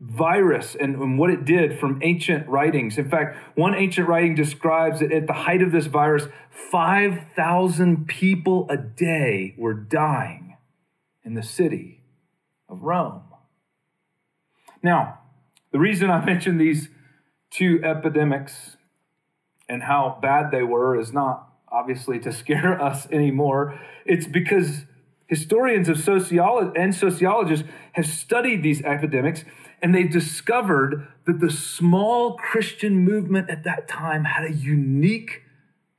virus 0.00 0.74
and, 0.74 0.96
and, 0.96 1.20
what 1.20 1.30
it 1.30 1.44
did 1.44 1.78
from 1.78 2.00
ancient 2.02 2.48
writings. 2.48 2.98
In 2.98 3.08
fact, 3.08 3.36
one 3.54 3.76
ancient 3.76 4.08
writing 4.08 4.34
describes 4.34 4.98
that 4.98 5.12
at 5.12 5.28
the 5.28 5.32
height 5.32 5.62
of 5.62 5.70
this 5.70 5.86
virus, 5.86 6.26
5,000 6.50 8.08
people 8.08 8.66
a 8.68 8.76
day 8.76 9.54
were 9.56 9.72
dying 9.72 10.56
in 11.24 11.34
the 11.34 11.44
city 11.44 12.02
of 12.68 12.82
Rome. 12.82 13.22
Now, 14.82 15.20
the 15.70 15.78
reason 15.78 16.10
I 16.10 16.24
mention 16.24 16.58
these 16.58 16.88
two 17.50 17.80
epidemics 17.84 18.76
and 19.68 19.82
how 19.82 20.18
bad 20.20 20.50
they 20.50 20.62
were 20.62 20.98
is 20.98 21.12
not 21.12 21.48
obviously 21.70 22.18
to 22.20 22.32
scare 22.42 22.80
us 22.80 23.06
anymore. 23.10 23.78
It's 24.04 24.26
because 24.26 24.84
historians 25.26 25.88
of 25.88 25.98
sociology 25.98 26.78
and 26.78 26.94
sociologists 26.94 27.66
have 27.92 28.06
studied 28.06 28.62
these 28.62 28.82
epidemics 28.82 29.44
and 29.82 29.94
they've 29.94 30.10
discovered 30.10 31.06
that 31.26 31.40
the 31.40 31.50
small 31.50 32.36
Christian 32.36 33.04
movement 33.04 33.50
at 33.50 33.64
that 33.64 33.88
time 33.88 34.24
had 34.24 34.44
a 34.44 34.52
unique 34.52 35.42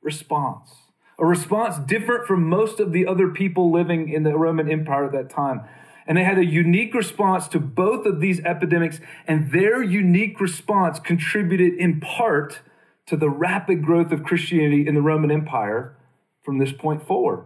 response, 0.02 0.72
a 1.20 1.26
response 1.26 1.78
different 1.78 2.26
from 2.26 2.48
most 2.48 2.80
of 2.80 2.92
the 2.92 3.06
other 3.06 3.30
people 3.30 3.72
living 3.72 4.10
in 4.12 4.24
the 4.24 4.38
Roman 4.38 4.72
Empire 4.72 5.06
at 5.06 5.12
that 5.12 5.30
time. 5.30 5.62
And 6.08 6.18
they 6.18 6.24
had 6.24 6.38
a 6.38 6.46
unique 6.46 6.94
response 6.94 7.48
to 7.50 7.60
both 7.60 8.06
of 8.06 8.22
these 8.22 8.40
epidemics, 8.42 9.02
and 9.28 9.52
their 9.52 9.84
unique 9.84 10.40
response 10.40 11.00
contributed 11.00 11.74
in 11.74 12.00
part 12.00 12.62
to 13.08 13.18
the 13.18 13.30
rapid 13.30 13.84
growth 13.84 14.12
of 14.12 14.24
Christianity 14.24 14.88
in 14.88 14.96
the 14.96 15.02
Roman 15.02 15.32
Empire 15.32 15.98
from 16.44 16.60
this 16.60 16.72
point 16.72 17.06
forward. 17.06 17.46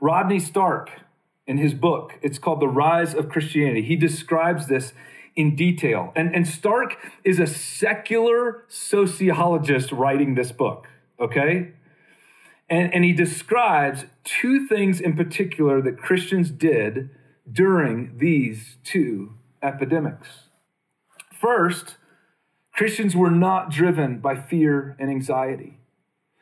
Rodney 0.00 0.38
Stark, 0.38 0.90
in 1.46 1.58
his 1.58 1.74
book. 1.74 2.18
It's 2.22 2.38
called 2.38 2.60
The 2.60 2.68
Rise 2.68 3.14
of 3.14 3.28
Christianity. 3.28 3.82
He 3.82 3.96
describes 3.96 4.66
this 4.66 4.92
in 5.34 5.54
detail. 5.54 6.12
And, 6.16 6.34
and 6.34 6.46
Stark 6.46 6.96
is 7.24 7.38
a 7.38 7.46
secular 7.46 8.64
sociologist 8.68 9.92
writing 9.92 10.34
this 10.34 10.50
book, 10.50 10.88
okay? 11.20 11.72
And, 12.68 12.92
and 12.92 13.04
he 13.04 13.12
describes 13.12 14.06
two 14.24 14.66
things 14.66 15.00
in 15.00 15.14
particular 15.16 15.80
that 15.82 15.98
Christians 15.98 16.50
did 16.50 17.10
during 17.50 18.18
these 18.18 18.78
two 18.82 19.34
epidemics. 19.62 20.48
First, 21.32 21.96
Christians 22.76 23.16
were 23.16 23.30
not 23.30 23.70
driven 23.70 24.18
by 24.18 24.34
fear 24.34 24.96
and 24.98 25.10
anxiety. 25.10 25.78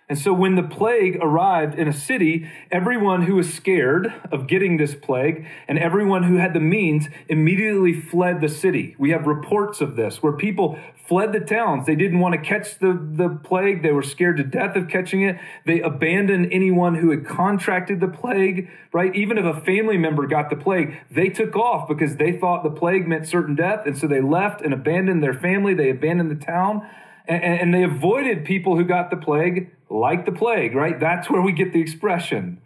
And 0.07 0.19
so 0.19 0.35
when 0.35 0.55
the 0.55 0.63
plague 0.63 1.17
arrived 1.23 1.79
in 1.79 1.89
a 1.89 1.93
city, 1.93 2.47
everyone 2.71 3.23
who 3.23 3.37
was 3.37 3.53
scared 3.55 4.13
of 4.31 4.47
getting 4.47 4.77
this 4.77 4.95
plague 4.95 5.47
and 5.67 5.79
everyone 5.79 6.25
who 6.25 6.37
had 6.37 6.53
the 6.53 6.61
means 6.61 7.09
immediately 7.27 7.99
fled 7.99 8.43
the 8.43 8.51
city. 8.51 8.95
We 8.99 9.11
have 9.11 9.27
reports 9.27 9.81
of 9.81 9.97
this 9.97 10.23
where 10.23 10.35
people 10.35 10.79
fled 11.09 11.33
the 11.33 11.41
towns. 11.41 11.87
They 11.87 11.95
didn't 11.95 12.21
want 12.21 12.35
to 12.35 12.41
catch 12.41 12.79
the, 12.79 12.93
the 12.93 13.31
plague. 13.31 13.83
They 13.83 13.93
were 13.93 14.03
scared 14.03 14.37
to 14.37 14.45
death 14.45 14.77
of 14.77 14.89
catching 14.89 15.23
it. 15.23 15.39
They 15.65 15.81
abandoned 15.81 16.49
anyone 16.53 16.97
who 16.97 17.11
had 17.11 17.25
contracted 17.25 18.01
the 18.01 18.09
plague, 18.09 18.69
right? 18.93 19.15
Even 19.17 19.39
if 19.39 19.47
a 19.47 19.59
family 19.63 19.97
member 19.97 20.27
got 20.27 20.51
the 20.51 20.57
plague, 20.57 20.99
they 21.11 21.31
took 21.31 21.57
off 21.57 21.89
because 21.89 22.17
they 22.17 22.33
thought 22.33 22.63
the 22.63 22.71
plague 22.71 23.09
meant 23.09 23.27
certain 23.27 23.55
death. 23.55 23.87
And 23.87 23.97
so 23.97 24.07
they 24.07 24.21
left 24.21 24.61
and 24.61 24.75
abandoned 24.75 25.23
their 25.23 25.35
family. 25.35 25.73
They 25.73 25.89
abandoned 25.89 26.31
the 26.31 26.45
town 26.45 26.87
and, 27.27 27.43
and 27.43 27.75
they 27.75 27.83
avoided 27.83 28.45
people 28.45 28.77
who 28.77 28.85
got 28.85 29.11
the 29.11 29.17
plague 29.17 29.71
like 29.95 30.27
the 30.27 30.33
plague, 30.33 30.75
right? 30.75 30.99
That's 30.99 31.31
where 31.31 31.41
we 31.41 31.53
get 31.53 31.73
the 31.73 31.81
expression. 31.81 32.61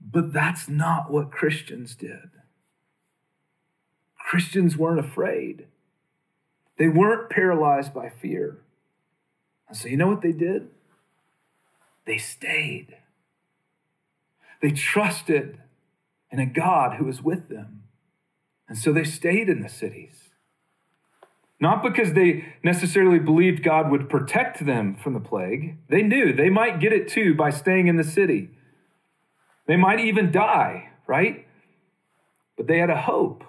But 0.00 0.32
that's 0.32 0.68
not 0.68 1.10
what 1.10 1.30
Christians 1.30 1.94
did. 1.94 2.30
Christians 4.18 4.76
weren't 4.76 4.98
afraid. 4.98 5.66
They 6.76 6.88
weren't 6.88 7.30
paralyzed 7.30 7.94
by 7.94 8.08
fear. 8.08 8.58
And 9.68 9.76
so, 9.76 9.88
you 9.88 9.96
know 9.96 10.08
what 10.08 10.22
they 10.22 10.32
did? 10.32 10.68
They 12.04 12.18
stayed. 12.18 12.96
They 14.60 14.72
trusted 14.72 15.60
in 16.30 16.40
a 16.40 16.46
God 16.46 16.96
who 16.96 17.04
was 17.04 17.22
with 17.22 17.48
them. 17.48 17.84
And 18.68 18.76
so 18.76 18.92
they 18.92 19.04
stayed 19.04 19.48
in 19.48 19.62
the 19.62 19.68
cities. 19.68 20.21
Not 21.62 21.80
because 21.80 22.14
they 22.14 22.44
necessarily 22.64 23.20
believed 23.20 23.62
God 23.62 23.88
would 23.88 24.08
protect 24.08 24.66
them 24.66 24.96
from 24.96 25.14
the 25.14 25.20
plague. 25.20 25.76
They 25.88 26.02
knew 26.02 26.32
they 26.32 26.50
might 26.50 26.80
get 26.80 26.92
it 26.92 27.06
too 27.06 27.36
by 27.36 27.50
staying 27.50 27.86
in 27.86 27.94
the 27.94 28.02
city. 28.02 28.50
They 29.68 29.76
might 29.76 30.00
even 30.00 30.32
die, 30.32 30.88
right? 31.06 31.46
But 32.56 32.66
they 32.66 32.78
had 32.78 32.90
a 32.90 33.02
hope 33.02 33.44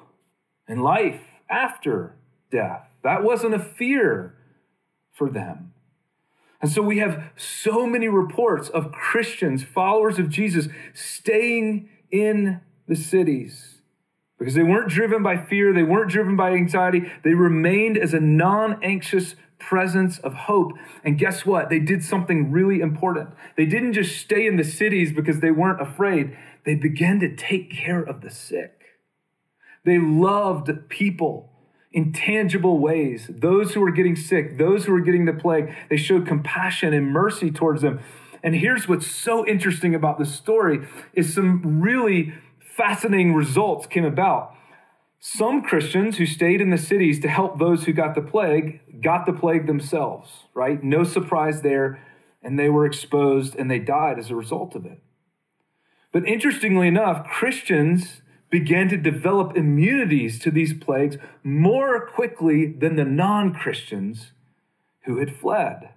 and 0.67 0.83
life 0.83 1.21
after 1.49 2.13
death. 2.51 2.83
That 3.03 3.23
wasn't 3.23 3.55
a 3.55 3.59
fear 3.59 4.35
for 5.11 5.27
them. 5.27 5.73
And 6.61 6.69
so 6.69 6.83
we 6.83 6.99
have 6.99 7.31
so 7.35 7.87
many 7.87 8.09
reports 8.09 8.69
of 8.69 8.91
Christians, 8.91 9.63
followers 9.63 10.19
of 10.19 10.29
Jesus, 10.29 10.67
staying 10.93 11.89
in 12.11 12.61
the 12.87 12.95
cities 12.95 13.72
because 14.43 14.55
they 14.55 14.63
weren't 14.63 14.89
driven 14.89 15.23
by 15.23 15.37
fear, 15.37 15.71
they 15.71 15.83
weren't 15.83 16.11
driven 16.11 16.35
by 16.35 16.51
anxiety, 16.51 17.09
they 17.23 17.33
remained 17.33 17.97
as 17.97 18.13
a 18.13 18.19
non 18.19 18.77
anxious 18.83 19.35
presence 19.57 20.19
of 20.19 20.33
hope. 20.33 20.73
And 21.05 21.17
guess 21.17 21.45
what? 21.45 21.69
They 21.69 21.79
did 21.79 22.03
something 22.03 22.51
really 22.51 22.81
important. 22.81 23.29
They 23.55 23.65
didn't 23.65 23.93
just 23.93 24.17
stay 24.17 24.45
in 24.45 24.57
the 24.57 24.65
cities 24.65 25.13
because 25.13 25.39
they 25.39 25.51
weren't 25.51 25.81
afraid, 25.81 26.37
they 26.65 26.75
began 26.75 27.21
to 27.21 27.33
take 27.33 27.71
care 27.71 28.01
of 28.01 28.19
the 28.19 28.29
sick. 28.29 28.81
They 29.85 29.97
loved 29.97 30.89
people 30.89 31.49
in 31.93 32.11
tangible 32.11 32.79
ways. 32.79 33.29
Those 33.29 33.73
who 33.73 33.79
were 33.79 33.91
getting 33.91 34.17
sick, 34.17 34.57
those 34.57 34.85
who 34.85 34.91
were 34.91 34.99
getting 34.99 35.23
the 35.23 35.33
plague, 35.33 35.73
they 35.89 35.97
showed 35.97 36.27
compassion 36.27 36.93
and 36.93 37.13
mercy 37.13 37.49
towards 37.49 37.81
them. 37.81 38.01
And 38.43 38.55
here's 38.55 38.89
what's 38.89 39.07
so 39.07 39.47
interesting 39.47 39.95
about 39.95 40.19
this 40.19 40.35
story 40.35 40.85
is 41.13 41.33
some 41.33 41.79
really 41.81 42.33
fascinating 42.75 43.33
results 43.33 43.87
came 43.87 44.05
about. 44.05 44.55
Some 45.19 45.61
Christians 45.61 46.17
who 46.17 46.25
stayed 46.25 46.59
in 46.59 46.69
the 46.69 46.77
cities 46.77 47.19
to 47.21 47.29
help 47.29 47.57
those 47.57 47.85
who 47.85 47.93
got 47.93 48.15
the 48.15 48.21
plague 48.21 49.01
got 49.01 49.25
the 49.25 49.33
plague 49.33 49.67
themselves, 49.67 50.29
right? 50.53 50.83
No 50.83 51.03
surprise 51.03 51.61
there. 51.61 52.03
And 52.41 52.59
they 52.59 52.69
were 52.69 52.85
exposed 52.85 53.55
and 53.55 53.71
they 53.71 53.79
died 53.79 54.19
as 54.19 54.29
a 54.29 54.35
result 54.35 54.75
of 54.75 54.85
it. 54.85 54.99
But 56.11 56.27
interestingly 56.27 56.87
enough, 56.87 57.25
Christians 57.25 58.21
began 58.49 58.89
to 58.89 58.97
develop 58.97 59.55
immunities 59.55 60.39
to 60.39 60.51
these 60.51 60.73
plagues 60.73 61.17
more 61.41 62.05
quickly 62.05 62.67
than 62.67 62.97
the 62.97 63.05
non 63.05 63.53
Christians 63.53 64.33
who 65.05 65.19
had 65.19 65.35
fled. 65.35 65.89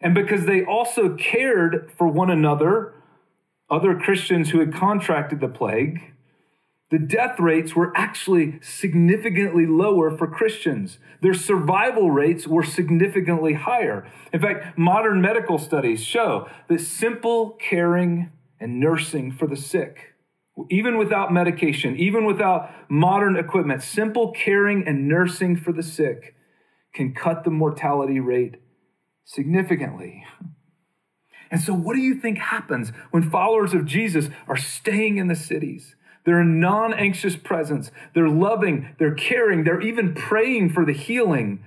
And 0.00 0.14
because 0.14 0.44
they 0.44 0.62
also 0.62 1.16
cared 1.16 1.90
for 1.96 2.06
one 2.06 2.30
another, 2.30 2.94
other 3.70 3.94
Christians 3.98 4.50
who 4.50 4.60
had 4.60 4.72
contracted 4.72 5.40
the 5.40 5.48
plague, 5.48 6.14
the 6.90 6.98
death 6.98 7.38
rates 7.38 7.76
were 7.76 7.92
actually 7.94 8.58
significantly 8.62 9.66
lower 9.66 10.16
for 10.16 10.26
Christians. 10.26 10.98
Their 11.20 11.34
survival 11.34 12.10
rates 12.10 12.46
were 12.46 12.62
significantly 12.62 13.52
higher. 13.52 14.10
In 14.32 14.40
fact, 14.40 14.78
modern 14.78 15.20
medical 15.20 15.58
studies 15.58 16.02
show 16.02 16.48
that 16.68 16.80
simple 16.80 17.50
caring 17.60 18.30
and 18.58 18.80
nursing 18.80 19.32
for 19.32 19.46
the 19.46 19.56
sick, 19.56 20.14
even 20.70 20.96
without 20.96 21.30
medication, 21.30 21.94
even 21.96 22.24
without 22.24 22.70
modern 22.88 23.36
equipment, 23.36 23.82
simple 23.82 24.32
caring 24.32 24.86
and 24.88 25.06
nursing 25.06 25.56
for 25.56 25.72
the 25.72 25.82
sick 25.82 26.34
can 26.94 27.12
cut 27.12 27.44
the 27.44 27.50
mortality 27.50 28.18
rate 28.18 28.56
significantly. 29.24 30.24
And 31.50 31.60
so, 31.60 31.72
what 31.72 31.94
do 31.94 32.00
you 32.00 32.14
think 32.14 32.38
happens 32.38 32.90
when 33.10 33.30
followers 33.30 33.74
of 33.74 33.86
Jesus 33.86 34.28
are 34.46 34.56
staying 34.56 35.16
in 35.18 35.28
the 35.28 35.36
cities? 35.36 35.94
They're 36.24 36.40
a 36.40 36.44
non 36.44 36.92
anxious 36.92 37.36
presence. 37.36 37.90
They're 38.14 38.28
loving, 38.28 38.94
they're 38.98 39.14
caring, 39.14 39.64
they're 39.64 39.80
even 39.80 40.14
praying 40.14 40.70
for 40.70 40.84
the 40.84 40.92
healing 40.92 41.64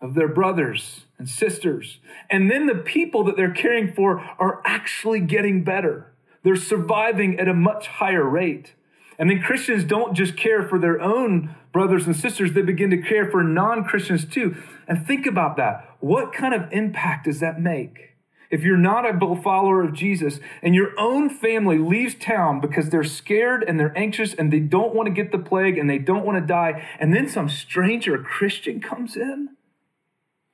of 0.00 0.14
their 0.14 0.28
brothers 0.28 1.04
and 1.18 1.28
sisters. 1.28 1.98
And 2.30 2.50
then 2.50 2.66
the 2.66 2.74
people 2.74 3.24
that 3.24 3.36
they're 3.36 3.52
caring 3.52 3.92
for 3.92 4.20
are 4.38 4.62
actually 4.64 5.20
getting 5.20 5.64
better. 5.64 6.12
They're 6.42 6.56
surviving 6.56 7.38
at 7.38 7.46
a 7.46 7.54
much 7.54 7.86
higher 7.86 8.24
rate. 8.24 8.74
And 9.18 9.30
then 9.30 9.40
Christians 9.40 9.84
don't 9.84 10.14
just 10.14 10.36
care 10.36 10.66
for 10.66 10.78
their 10.78 11.00
own 11.00 11.54
brothers 11.72 12.06
and 12.06 12.16
sisters, 12.16 12.52
they 12.52 12.62
begin 12.62 12.90
to 12.90 13.00
care 13.00 13.30
for 13.30 13.42
non 13.42 13.84
Christians 13.84 14.24
too. 14.24 14.56
And 14.88 15.06
think 15.06 15.26
about 15.26 15.56
that. 15.56 15.96
What 16.00 16.32
kind 16.32 16.54
of 16.54 16.72
impact 16.72 17.26
does 17.26 17.40
that 17.40 17.60
make? 17.60 18.11
If 18.52 18.62
you're 18.62 18.76
not 18.76 19.06
a 19.06 19.42
follower 19.42 19.82
of 19.82 19.94
Jesus 19.94 20.38
and 20.62 20.74
your 20.74 20.92
own 20.98 21.30
family 21.30 21.78
leaves 21.78 22.14
town 22.14 22.60
because 22.60 22.90
they're 22.90 23.02
scared 23.02 23.64
and 23.66 23.80
they're 23.80 23.96
anxious 23.96 24.34
and 24.34 24.52
they 24.52 24.60
don't 24.60 24.94
want 24.94 25.06
to 25.06 25.12
get 25.12 25.32
the 25.32 25.38
plague 25.38 25.78
and 25.78 25.88
they 25.88 25.98
don't 25.98 26.26
want 26.26 26.38
to 26.38 26.46
die, 26.46 26.86
and 27.00 27.14
then 27.14 27.26
some 27.26 27.48
stranger 27.48 28.18
Christian 28.18 28.80
comes 28.80 29.16
in 29.16 29.56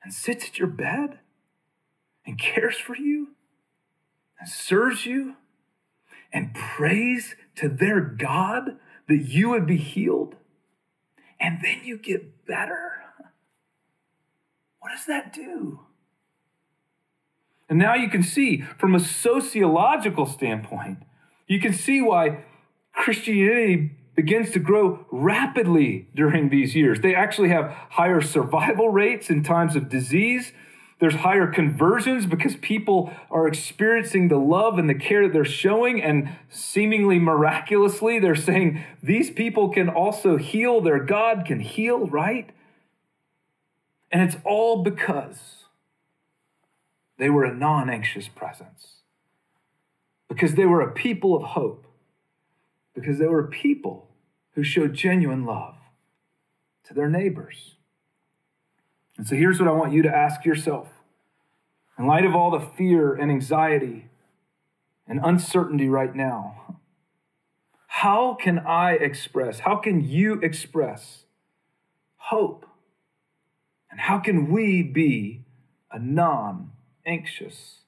and 0.01 0.13
sits 0.13 0.45
at 0.45 0.57
your 0.57 0.69
bed 0.69 1.19
and 2.25 2.39
cares 2.39 2.77
for 2.77 2.95
you 2.95 3.35
and 4.39 4.47
serves 4.47 5.05
you 5.05 5.35
and 6.31 6.53
prays 6.53 7.35
to 7.55 7.67
their 7.67 7.99
God 7.99 8.77
that 9.09 9.25
you 9.25 9.49
would 9.49 9.65
be 9.65 9.77
healed, 9.77 10.35
and 11.39 11.59
then 11.61 11.81
you 11.83 11.97
get 11.97 12.45
better. 12.45 12.93
What 14.79 14.91
does 14.91 15.05
that 15.07 15.33
do? 15.33 15.81
And 17.69 17.77
now 17.77 17.93
you 17.93 18.09
can 18.09 18.23
see 18.23 18.61
from 18.77 18.95
a 18.95 18.99
sociological 18.99 20.25
standpoint, 20.25 21.03
you 21.47 21.59
can 21.59 21.71
see 21.71 22.01
why 22.01 22.43
Christianity 22.93 23.91
begins 24.15 24.51
to 24.51 24.59
grow 24.59 25.05
rapidly 25.11 26.09
during 26.13 26.49
these 26.49 26.75
years. 26.75 26.99
They 26.99 27.15
actually 27.15 27.49
have 27.49 27.71
higher 27.91 28.21
survival 28.21 28.89
rates 28.89 29.29
in 29.29 29.43
times 29.43 29.75
of 29.75 29.87
disease. 29.87 30.51
There's 30.99 31.15
higher 31.15 31.47
conversions 31.47 32.25
because 32.25 32.57
people 32.57 33.13
are 33.31 33.47
experiencing 33.47 34.27
the 34.27 34.37
love 34.37 34.77
and 34.77 34.89
the 34.89 34.95
care 34.95 35.23
that 35.23 35.31
they're 35.31 35.45
showing, 35.45 36.01
and 36.01 36.35
seemingly 36.49 37.19
miraculously, 37.19 38.19
they're 38.19 38.35
saying 38.35 38.83
these 39.01 39.29
people 39.31 39.69
can 39.69 39.87
also 39.87 40.35
heal, 40.35 40.81
their 40.81 40.99
God 40.99 41.45
can 41.45 41.61
heal, 41.61 42.05
right? 42.07 42.49
And 44.11 44.21
it's 44.21 44.35
all 44.43 44.83
because 44.83 45.58
they 47.19 47.29
were 47.29 47.43
a 47.43 47.53
non 47.53 47.89
anxious 47.89 48.27
presence 48.29 49.01
because 50.29 50.55
they 50.55 50.65
were 50.65 50.81
a 50.81 50.91
people 50.91 51.35
of 51.35 51.43
hope, 51.43 51.85
because 52.95 53.19
they 53.19 53.27
were 53.27 53.41
a 53.41 53.47
people 53.47 54.07
who 54.53 54.63
showed 54.63 54.93
genuine 54.93 55.45
love 55.45 55.75
to 56.85 56.93
their 56.93 57.09
neighbors. 57.09 57.75
And 59.17 59.27
so 59.27 59.35
here's 59.35 59.59
what 59.59 59.67
I 59.67 59.73
want 59.73 59.91
you 59.91 60.01
to 60.01 60.15
ask 60.15 60.45
yourself. 60.45 60.87
In 61.97 62.07
light 62.07 62.23
of 62.23 62.33
all 62.33 62.51
the 62.51 62.65
fear 62.65 63.13
and 63.13 63.29
anxiety 63.29 64.07
and 65.05 65.19
uncertainty 65.21 65.89
right 65.89 66.15
now, 66.15 66.77
how 67.87 68.37
can 68.39 68.59
I 68.59 68.93
express, 68.93 69.59
how 69.59 69.75
can 69.75 70.07
you 70.07 70.39
express 70.39 71.25
hope? 72.15 72.65
And 73.91 73.99
how 73.99 74.19
can 74.19 74.49
we 74.49 74.83
be 74.83 75.43
a 75.91 75.99
non 75.99 76.71
anxious 77.09 77.79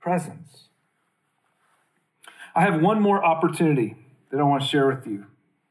presence. 0.00 0.68
I 2.54 2.62
have 2.62 2.82
one 2.82 3.00
more 3.00 3.24
opportunity 3.24 3.94
that 4.30 4.40
I 4.40 4.42
want 4.42 4.62
to 4.62 4.68
share 4.68 4.88
with 4.88 5.06
you. 5.06 5.26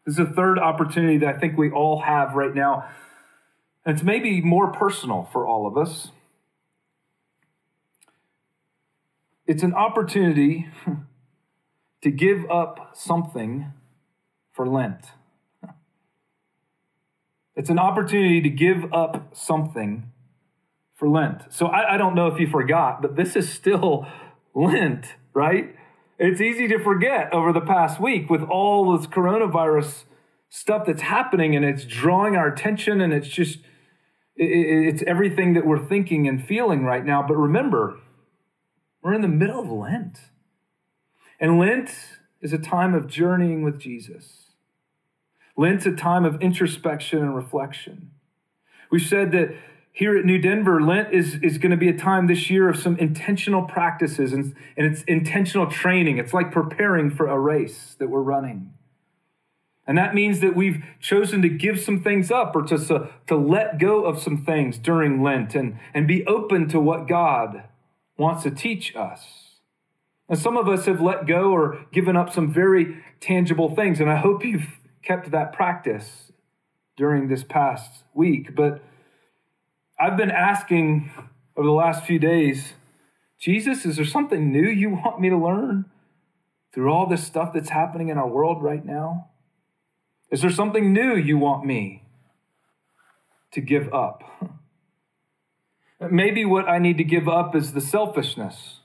This 0.05 0.13
is 0.15 0.19
a 0.19 0.25
third 0.25 0.57
opportunity 0.57 1.17
that 1.17 1.35
I 1.35 1.37
think 1.37 1.57
we 1.57 1.69
all 1.69 2.01
have 2.01 2.35
right 2.35 2.55
now. 2.55 2.85
And 3.85 3.95
it's 3.95 4.03
maybe 4.03 4.41
more 4.41 4.71
personal 4.71 5.27
for 5.31 5.45
all 5.45 5.67
of 5.67 5.77
us. 5.77 6.11
It's 9.45 9.63
an 9.63 9.73
opportunity 9.73 10.67
to 12.03 12.11
give 12.11 12.49
up 12.49 12.91
something 12.95 13.73
for 14.51 14.65
Lent. 14.65 15.05
It's 17.55 17.69
an 17.69 17.79
opportunity 17.79 18.39
to 18.39 18.49
give 18.49 18.93
up 18.93 19.35
something 19.35 20.13
for 20.99 21.07
Lent. 21.07 21.43
So 21.49 21.67
I, 21.67 21.95
I 21.95 21.97
don't 21.97 22.13
know 22.13 22.27
if 22.27 22.39
you 22.39 22.47
forgot, 22.47 23.01
but 23.01 23.15
this 23.15 23.37
is 23.37 23.49
still 23.49 24.05
Lent, 24.53 25.15
right? 25.33 25.73
It's 26.19 26.41
easy 26.41 26.67
to 26.67 26.77
forget 26.77 27.33
over 27.33 27.53
the 27.53 27.61
past 27.61 28.01
week 28.01 28.29
with 28.29 28.43
all 28.43 28.95
this 28.97 29.07
coronavirus 29.07 30.03
stuff 30.49 30.85
that's 30.85 31.03
happening 31.03 31.55
and 31.55 31.63
it's 31.63 31.85
drawing 31.85 32.35
our 32.35 32.47
attention 32.47 32.99
and 32.99 33.13
it's 33.13 33.29
just 33.29 33.59
it's 34.35 35.03
everything 35.03 35.53
that 35.53 35.65
we're 35.65 35.85
thinking 35.85 36.27
and 36.27 36.43
feeling 36.43 36.83
right 36.83 37.05
now 37.05 37.21
but 37.21 37.35
remember 37.35 37.99
we're 39.03 39.13
in 39.13 39.21
the 39.21 39.27
middle 39.27 39.59
of 39.59 39.69
lent 39.69 40.17
and 41.39 41.59
lent 41.59 41.91
is 42.41 42.51
a 42.51 42.57
time 42.57 42.95
of 42.95 43.05
journeying 43.05 43.61
with 43.61 43.79
jesus 43.79 44.55
lent's 45.55 45.85
a 45.85 45.91
time 45.91 46.25
of 46.25 46.41
introspection 46.41 47.19
and 47.19 47.35
reflection 47.35 48.09
we've 48.91 49.05
said 49.05 49.31
that 49.31 49.55
here 49.91 50.17
at 50.17 50.25
New 50.25 50.37
Denver, 50.37 50.81
Lent 50.81 51.13
is, 51.13 51.35
is 51.41 51.57
going 51.57 51.71
to 51.71 51.77
be 51.77 51.89
a 51.89 51.97
time 51.97 52.27
this 52.27 52.49
year 52.49 52.69
of 52.69 52.77
some 52.77 52.97
intentional 52.97 53.63
practices 53.63 54.31
and, 54.33 54.55
and 54.77 54.87
it's 54.87 55.03
intentional 55.03 55.69
training. 55.69 56.17
It's 56.17 56.33
like 56.33 56.51
preparing 56.51 57.09
for 57.09 57.27
a 57.27 57.39
race 57.39 57.95
that 57.99 58.09
we're 58.09 58.21
running. 58.21 58.73
And 59.85 59.97
that 59.97 60.13
means 60.13 60.39
that 60.41 60.55
we've 60.55 60.83
chosen 60.99 61.41
to 61.41 61.49
give 61.49 61.79
some 61.79 62.01
things 62.01 62.29
up 62.29 62.55
or 62.55 62.61
to, 62.61 63.09
to 63.25 63.35
let 63.35 63.79
go 63.79 64.05
of 64.05 64.21
some 64.21 64.37
things 64.37 64.77
during 64.77 65.23
Lent 65.23 65.55
and, 65.55 65.79
and 65.95 66.07
be 66.07 66.25
open 66.27 66.69
to 66.69 66.79
what 66.79 67.07
God 67.07 67.63
wants 68.17 68.43
to 68.43 68.51
teach 68.51 68.95
us. 68.95 69.55
And 70.29 70.37
some 70.37 70.57
of 70.57 70.69
us 70.69 70.85
have 70.85 71.01
let 71.01 71.25
go 71.25 71.51
or 71.51 71.85
given 71.91 72.15
up 72.15 72.31
some 72.31 72.53
very 72.53 73.03
tangible 73.19 73.73
things. 73.73 73.99
And 73.99 74.11
I 74.11 74.17
hope 74.17 74.45
you've 74.45 74.77
kept 75.01 75.31
that 75.31 75.53
practice 75.53 76.31
during 76.95 77.27
this 77.27 77.43
past 77.43 78.03
week. 78.13 78.55
But 78.55 78.83
I've 79.99 80.15
been 80.15 80.31
asking 80.31 81.11
over 81.57 81.67
the 81.67 81.73
last 81.73 82.05
few 82.05 82.19
days, 82.19 82.73
Jesus, 83.37 83.85
is 83.85 83.97
there 83.97 84.05
something 84.05 84.49
new 84.49 84.69
you 84.69 84.89
want 84.89 85.19
me 85.19 85.29
to 85.29 85.37
learn 85.37 85.85
through 86.73 86.89
all 86.89 87.05
this 87.05 87.25
stuff 87.25 87.51
that's 87.53 87.69
happening 87.69 88.07
in 88.07 88.17
our 88.17 88.27
world 88.27 88.63
right 88.63 88.85
now? 88.85 89.29
Is 90.31 90.41
there 90.41 90.51
something 90.51 90.93
new 90.93 91.15
you 91.15 91.37
want 91.37 91.65
me 91.65 92.03
to 93.51 93.59
give 93.59 93.93
up? 93.93 94.23
Maybe 96.11 96.45
what 96.45 96.69
I 96.69 96.79
need 96.79 96.97
to 96.97 97.03
give 97.03 97.27
up 97.27 97.53
is 97.53 97.73
the 97.73 97.81
selfishness 97.81 98.79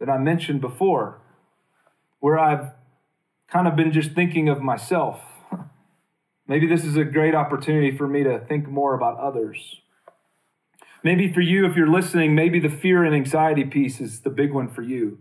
that 0.00 0.08
I 0.08 0.16
mentioned 0.16 0.62
before, 0.62 1.20
where 2.20 2.38
I've 2.38 2.72
kind 3.48 3.68
of 3.68 3.76
been 3.76 3.92
just 3.92 4.12
thinking 4.12 4.48
of 4.48 4.62
myself. 4.62 5.20
Maybe 6.48 6.66
this 6.66 6.84
is 6.84 6.96
a 6.96 7.04
great 7.04 7.34
opportunity 7.34 7.94
for 7.94 8.08
me 8.08 8.22
to 8.22 8.38
think 8.38 8.66
more 8.66 8.94
about 8.94 9.18
others. 9.18 9.82
Maybe 11.04 11.30
for 11.30 11.42
you, 11.42 11.66
if 11.66 11.76
you're 11.76 11.86
listening, 11.86 12.34
maybe 12.34 12.58
the 12.58 12.70
fear 12.70 13.04
and 13.04 13.14
anxiety 13.14 13.64
piece 13.64 14.00
is 14.00 14.20
the 14.20 14.30
big 14.30 14.52
one 14.52 14.68
for 14.68 14.80
you. 14.80 15.18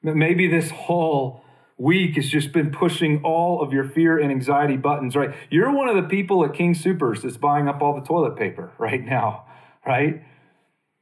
Maybe 0.00 0.46
this 0.46 0.70
whole 0.70 1.42
week 1.76 2.14
has 2.14 2.28
just 2.28 2.52
been 2.52 2.70
pushing 2.70 3.20
all 3.24 3.60
of 3.60 3.72
your 3.72 3.82
fear 3.82 4.16
and 4.16 4.30
anxiety 4.30 4.76
buttons, 4.76 5.16
right? 5.16 5.34
You're 5.50 5.72
one 5.72 5.88
of 5.88 5.96
the 5.96 6.08
people 6.08 6.44
at 6.44 6.54
King 6.54 6.72
Soopers 6.72 7.22
that's 7.22 7.36
buying 7.36 7.66
up 7.66 7.82
all 7.82 7.98
the 7.98 8.06
toilet 8.06 8.36
paper 8.36 8.72
right 8.78 9.04
now, 9.04 9.44
right? 9.84 10.22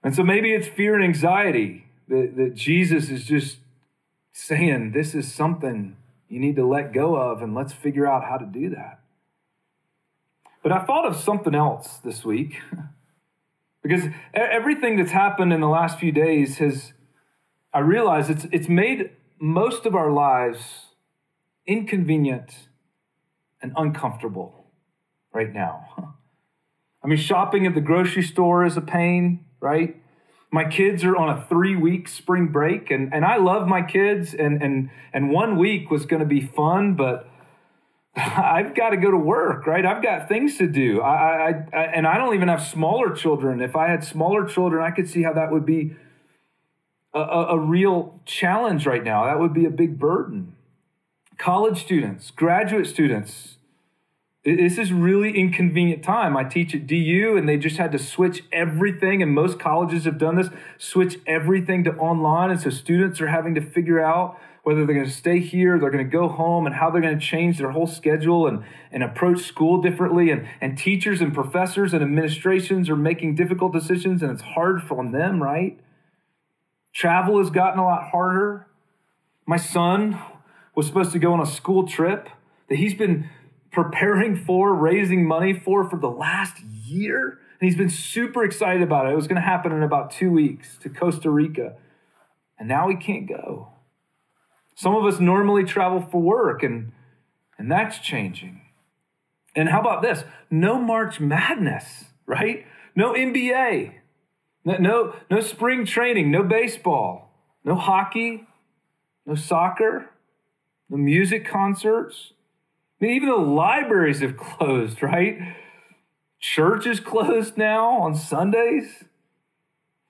And 0.02 0.16
so 0.16 0.22
maybe 0.22 0.52
it's 0.52 0.66
fear 0.66 0.94
and 0.94 1.04
anxiety 1.04 1.84
that, 2.08 2.32
that 2.36 2.54
Jesus 2.54 3.10
is 3.10 3.24
just 3.24 3.58
saying, 4.32 4.92
this 4.92 5.14
is 5.14 5.30
something 5.30 5.96
you 6.30 6.40
need 6.40 6.56
to 6.56 6.66
let 6.66 6.94
go 6.94 7.16
of, 7.16 7.42
and 7.42 7.54
let's 7.54 7.74
figure 7.74 8.06
out 8.06 8.24
how 8.24 8.38
to 8.38 8.46
do 8.46 8.70
that. 8.70 9.00
But 10.62 10.72
I 10.72 10.84
thought 10.86 11.04
of 11.04 11.16
something 11.16 11.54
else 11.54 11.98
this 11.98 12.24
week 12.24 12.62
because 13.82 14.04
everything 14.32 14.96
that's 14.96 15.10
happened 15.10 15.52
in 15.52 15.60
the 15.60 15.68
last 15.68 15.98
few 15.98 16.12
days 16.12 16.58
has, 16.58 16.92
I 17.74 17.80
realize 17.80 18.30
it's, 18.30 18.46
it's 18.52 18.68
made 18.68 19.10
most 19.40 19.86
of 19.86 19.94
our 19.94 20.10
lives 20.10 20.94
inconvenient 21.66 22.68
and 23.60 23.72
uncomfortable 23.76 24.66
right 25.32 25.52
now. 25.52 25.86
I 27.04 27.08
mean, 27.08 27.18
shopping 27.18 27.66
at 27.66 27.74
the 27.74 27.80
grocery 27.80 28.22
store 28.22 28.64
is 28.64 28.76
a 28.76 28.80
pain, 28.80 29.44
right? 29.60 29.96
My 30.52 30.64
kids 30.64 31.02
are 31.02 31.16
on 31.16 31.30
a 31.30 31.44
three 31.48 31.74
week 31.74 32.06
spring 32.06 32.48
break, 32.48 32.90
and, 32.90 33.12
and 33.12 33.24
I 33.24 33.38
love 33.38 33.66
my 33.66 33.82
kids, 33.82 34.34
and, 34.34 34.62
and, 34.62 34.90
and 35.12 35.30
one 35.30 35.56
week 35.56 35.90
was 35.90 36.06
going 36.06 36.20
to 36.20 36.26
be 36.26 36.40
fun, 36.40 36.94
but 36.94 37.28
I've 38.16 38.74
got 38.74 38.90
to 38.90 38.96
go 38.96 39.10
to 39.10 39.16
work, 39.16 39.66
right? 39.66 39.84
I've 39.84 40.02
got 40.02 40.28
things 40.28 40.58
to 40.58 40.66
do. 40.66 41.00
I, 41.00 41.14
I, 41.14 41.48
I, 41.72 41.82
and 41.94 42.06
I 42.06 42.18
don't 42.18 42.34
even 42.34 42.48
have 42.48 42.62
smaller 42.62 43.10
children. 43.14 43.60
If 43.60 43.74
I 43.74 43.88
had 43.88 44.04
smaller 44.04 44.46
children, 44.46 44.82
I 44.82 44.90
could 44.90 45.08
see 45.08 45.22
how 45.22 45.32
that 45.32 45.50
would 45.50 45.64
be 45.64 45.96
a, 47.14 47.20
a, 47.20 47.58
real 47.58 48.20
challenge 48.24 48.86
right 48.86 49.04
now. 49.04 49.24
That 49.24 49.38
would 49.38 49.52
be 49.52 49.64
a 49.64 49.70
big 49.70 49.98
burden. 49.98 50.54
College 51.38 51.82
students, 51.82 52.30
graduate 52.30 52.86
students, 52.86 53.56
this 54.44 54.76
is 54.76 54.92
really 54.92 55.38
inconvenient 55.38 56.02
time. 56.02 56.36
I 56.36 56.42
teach 56.42 56.74
at 56.74 56.86
DU 56.86 57.36
and 57.36 57.48
they 57.48 57.56
just 57.56 57.76
had 57.76 57.92
to 57.92 57.98
switch 57.98 58.42
everything, 58.50 59.22
and 59.22 59.32
most 59.32 59.60
colleges 59.60 60.04
have 60.04 60.18
done 60.18 60.34
this 60.34 60.48
switch 60.78 61.18
everything 61.26 61.84
to 61.84 61.94
online. 61.94 62.50
And 62.50 62.60
so 62.60 62.70
students 62.70 63.20
are 63.20 63.28
having 63.28 63.54
to 63.54 63.60
figure 63.60 64.02
out 64.02 64.40
whether 64.62 64.86
they're 64.86 64.94
going 64.94 65.06
to 65.06 65.12
stay 65.12 65.40
here, 65.40 65.78
they're 65.78 65.90
going 65.90 66.04
to 66.04 66.10
go 66.10 66.28
home, 66.28 66.66
and 66.66 66.74
how 66.76 66.90
they're 66.90 67.02
going 67.02 67.18
to 67.18 67.24
change 67.24 67.58
their 67.58 67.72
whole 67.72 67.86
schedule 67.86 68.46
and, 68.46 68.62
and 68.92 69.02
approach 69.02 69.40
school 69.40 69.82
differently. 69.82 70.30
And, 70.30 70.46
and 70.60 70.78
teachers 70.78 71.20
and 71.20 71.34
professors 71.34 71.92
and 71.92 72.02
administrations 72.02 72.88
are 72.88 72.96
making 72.96 73.34
difficult 73.34 73.72
decisions, 73.72 74.22
and 74.22 74.30
it's 74.30 74.42
hard 74.42 74.82
for 74.82 75.04
them, 75.10 75.42
right? 75.42 75.80
Travel 76.92 77.38
has 77.38 77.50
gotten 77.50 77.80
a 77.80 77.84
lot 77.84 78.10
harder. 78.10 78.66
My 79.46 79.56
son 79.56 80.20
was 80.74 80.86
supposed 80.86 81.12
to 81.12 81.18
go 81.18 81.32
on 81.32 81.40
a 81.40 81.46
school 81.46 81.86
trip 81.86 82.28
that 82.68 82.76
he's 82.76 82.94
been 82.94 83.28
preparing 83.72 84.36
for, 84.36 84.74
raising 84.74 85.26
money 85.26 85.52
for 85.52 85.88
for 85.88 85.98
the 85.98 86.10
last 86.10 86.62
year. 86.62 87.38
And 87.60 87.68
he's 87.68 87.76
been 87.76 87.90
super 87.90 88.44
excited 88.44 88.82
about 88.82 89.06
it. 89.06 89.12
It 89.12 89.16
was 89.16 89.26
going 89.26 89.40
to 89.40 89.46
happen 89.46 89.72
in 89.72 89.82
about 89.82 90.10
two 90.10 90.30
weeks 90.30 90.76
to 90.82 90.88
Costa 90.88 91.30
Rica. 91.30 91.74
And 92.58 92.68
now 92.68 92.88
he 92.88 92.96
can't 92.96 93.26
go. 93.26 93.68
Some 94.74 94.94
of 94.94 95.04
us 95.04 95.20
normally 95.20 95.64
travel 95.64 96.00
for 96.00 96.20
work, 96.20 96.62
and, 96.62 96.92
and 97.58 97.70
that's 97.70 97.98
changing. 97.98 98.62
And 99.54 99.68
how 99.68 99.80
about 99.80 100.02
this? 100.02 100.24
No 100.50 100.78
March 100.78 101.20
Madness, 101.20 102.06
right? 102.26 102.66
No 102.94 103.12
NBA. 103.12 103.94
No, 104.64 105.14
no, 105.28 105.40
spring 105.40 105.84
training, 105.84 106.30
no 106.30 106.44
baseball, 106.44 107.32
no 107.64 107.74
hockey, 107.74 108.46
no 109.26 109.34
soccer, 109.34 110.10
no 110.88 110.96
music 110.96 111.44
concerts. 111.44 112.32
I 113.00 113.06
mean, 113.06 113.16
even 113.16 113.28
the 113.28 113.36
libraries 113.36 114.20
have 114.20 114.36
closed, 114.36 115.02
right? 115.02 115.56
Church 116.38 116.86
is 116.86 117.00
closed 117.00 117.56
now 117.56 117.88
on 118.00 118.14
Sundays. 118.14 119.04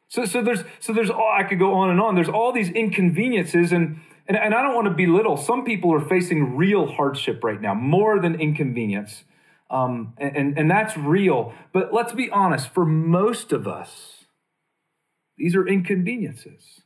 So, 0.09 0.27
so 0.27 0.43
there's 0.43 0.65
so 0.79 0.93
there's 0.93 1.09
all 1.09 1.33
I 1.35 1.43
could 1.43 1.59
go 1.59 1.73
on 1.73 1.89
and 1.89 1.99
on. 1.99 2.15
There's 2.15 2.29
all 2.29 2.53
these 2.53 2.69
inconveniences, 2.69 3.73
and, 3.73 4.01
and 4.35 4.45
and 4.45 4.55
I 4.55 4.63
don't 4.63 4.75
want 4.75 4.87
to 4.87 4.95
belittle. 4.95 5.37
Some 5.37 5.65
people 5.65 5.93
are 5.93 6.01
facing 6.01 6.57
real 6.57 6.87
hardship 6.87 7.45
right 7.45 7.61
now, 7.61 7.75
more 7.75 8.19
than 8.19 8.41
inconvenience, 8.41 9.25
um, 9.71 10.15
and, 10.19 10.37
and 10.37 10.59
and 10.59 10.71
that's 10.71 10.97
real. 10.97 11.53
But 11.73 11.93
let's 11.93 12.13
be 12.13 12.31
honest. 12.31 12.69
For 12.69 12.87
most 12.87 13.53
of 13.53 13.69
us, 13.69 14.25
these 15.37 15.55
are 15.55 15.67
inconveniences. 15.67 16.83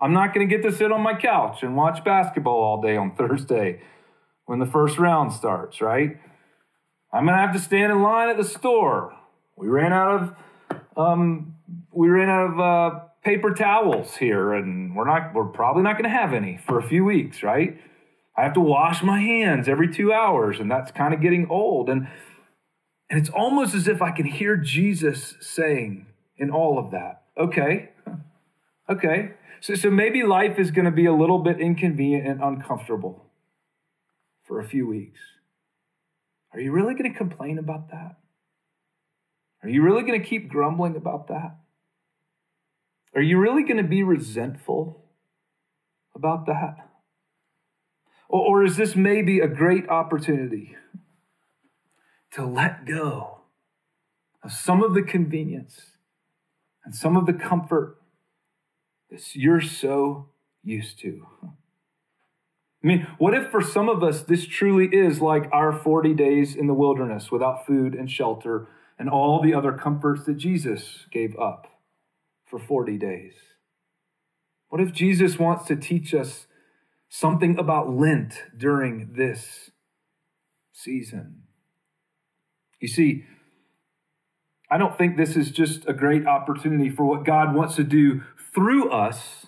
I'm 0.00 0.12
not 0.12 0.34
going 0.34 0.46
to 0.46 0.54
get 0.54 0.62
to 0.68 0.76
sit 0.76 0.92
on 0.92 1.00
my 1.00 1.14
couch 1.14 1.62
and 1.62 1.74
watch 1.74 2.04
basketball 2.04 2.62
all 2.62 2.82
day 2.82 2.96
on 2.96 3.14
Thursday 3.16 3.80
when 4.44 4.58
the 4.58 4.66
first 4.66 4.98
round 4.98 5.32
starts, 5.32 5.80
right? 5.80 6.18
I'm 7.12 7.24
going 7.24 7.36
to 7.36 7.40
have 7.40 7.54
to 7.54 7.60
stand 7.60 7.92
in 7.92 8.02
line 8.02 8.28
at 8.28 8.36
the 8.36 8.44
store. 8.44 9.16
We 9.56 9.68
ran 9.68 9.92
out 9.92 10.22
of 10.22 10.34
um, 10.96 11.54
we 11.90 12.08
ran 12.08 12.28
out 12.28 12.52
of 12.52 12.60
uh, 12.60 13.00
paper 13.24 13.52
towels 13.52 14.16
here, 14.16 14.52
and 14.52 14.94
we're 14.94 15.06
not 15.06 15.34
we're 15.34 15.44
probably 15.44 15.82
not 15.82 15.94
going 15.94 16.10
to 16.10 16.16
have 16.16 16.32
any 16.32 16.56
for 16.56 16.78
a 16.78 16.82
few 16.82 17.04
weeks, 17.04 17.42
right? 17.42 17.80
I 18.36 18.42
have 18.42 18.54
to 18.54 18.60
wash 18.60 19.02
my 19.02 19.20
hands 19.20 19.68
every 19.68 19.92
two 19.92 20.12
hours, 20.12 20.58
and 20.58 20.70
that's 20.70 20.90
kind 20.90 21.12
of 21.12 21.20
getting 21.20 21.46
old. 21.48 21.88
And 21.88 22.08
and 23.10 23.20
it's 23.20 23.30
almost 23.30 23.74
as 23.74 23.88
if 23.88 24.00
I 24.00 24.10
can 24.10 24.26
hear 24.26 24.56
Jesus 24.56 25.34
saying 25.40 26.06
in 26.38 26.50
all 26.50 26.78
of 26.78 26.90
that, 26.92 27.22
Okay. 27.38 27.90
Okay. 28.88 29.32
So, 29.60 29.74
so 29.74 29.90
maybe 29.90 30.22
life 30.22 30.58
is 30.58 30.70
going 30.70 30.84
to 30.84 30.90
be 30.90 31.06
a 31.06 31.14
little 31.14 31.38
bit 31.38 31.60
inconvenient 31.60 32.26
and 32.26 32.42
uncomfortable 32.42 33.26
for 34.42 34.60
a 34.60 34.64
few 34.64 34.86
weeks. 34.86 35.20
Are 36.52 36.60
you 36.60 36.72
really 36.72 36.94
going 36.94 37.10
to 37.10 37.16
complain 37.16 37.58
about 37.58 37.90
that? 37.90 38.16
Are 39.62 39.68
you 39.68 39.82
really 39.82 40.02
going 40.02 40.20
to 40.20 40.26
keep 40.26 40.48
grumbling 40.48 40.96
about 40.96 41.28
that? 41.28 41.56
Are 43.14 43.22
you 43.22 43.38
really 43.38 43.62
going 43.62 43.76
to 43.76 43.82
be 43.82 44.02
resentful 44.02 45.04
about 46.14 46.46
that? 46.46 46.76
Or, 48.28 48.40
or 48.40 48.64
is 48.64 48.76
this 48.76 48.96
maybe 48.96 49.40
a 49.40 49.48
great 49.48 49.88
opportunity 49.88 50.76
to 52.32 52.46
let 52.46 52.86
go 52.86 53.40
of 54.42 54.52
some 54.52 54.82
of 54.82 54.94
the 54.94 55.02
convenience 55.02 55.92
and 56.84 56.94
some 56.94 57.16
of 57.16 57.26
the 57.26 57.32
comfort 57.32 57.98
that 59.10 59.36
you're 59.36 59.60
so 59.60 60.30
used 60.64 60.98
to. 61.00 61.26
I 61.42 62.86
mean, 62.86 63.06
what 63.18 63.34
if 63.34 63.50
for 63.50 63.60
some 63.60 63.88
of 63.88 64.02
us 64.02 64.22
this 64.22 64.46
truly 64.46 64.86
is 64.86 65.20
like 65.20 65.48
our 65.52 65.72
40 65.72 66.14
days 66.14 66.56
in 66.56 66.66
the 66.66 66.74
wilderness 66.74 67.30
without 67.30 67.66
food 67.66 67.94
and 67.94 68.10
shelter 68.10 68.68
and 68.98 69.08
all 69.08 69.40
the 69.40 69.54
other 69.54 69.72
comforts 69.72 70.24
that 70.24 70.34
Jesus 70.34 71.06
gave 71.10 71.38
up 71.38 71.68
for 72.52 72.58
40 72.58 72.98
days? 72.98 73.32
What 74.68 74.82
if 74.82 74.92
Jesus 74.92 75.38
wants 75.38 75.66
to 75.68 75.74
teach 75.74 76.12
us 76.12 76.46
something 77.08 77.58
about 77.58 77.90
Lent 77.90 78.42
during 78.54 79.14
this 79.14 79.70
season? 80.70 81.44
You 82.78 82.88
see, 82.88 83.24
I 84.70 84.76
don't 84.76 84.98
think 84.98 85.16
this 85.16 85.34
is 85.34 85.50
just 85.50 85.88
a 85.88 85.94
great 85.94 86.26
opportunity 86.26 86.90
for 86.90 87.04
what 87.04 87.24
God 87.24 87.54
wants 87.54 87.74
to 87.76 87.84
do 87.84 88.20
through 88.54 88.90
us 88.90 89.46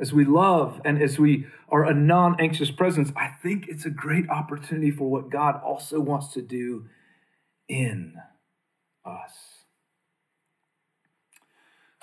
as 0.00 0.14
we 0.14 0.24
love 0.24 0.80
and 0.82 1.00
as 1.00 1.18
we 1.18 1.46
are 1.68 1.84
a 1.84 1.92
non 1.92 2.40
anxious 2.40 2.70
presence. 2.70 3.12
I 3.16 3.28
think 3.42 3.66
it's 3.68 3.84
a 3.84 3.90
great 3.90 4.30
opportunity 4.30 4.90
for 4.90 5.10
what 5.10 5.30
God 5.30 5.60
also 5.62 6.00
wants 6.00 6.32
to 6.32 6.40
do 6.40 6.86
in 7.68 8.14
us. 9.04 9.55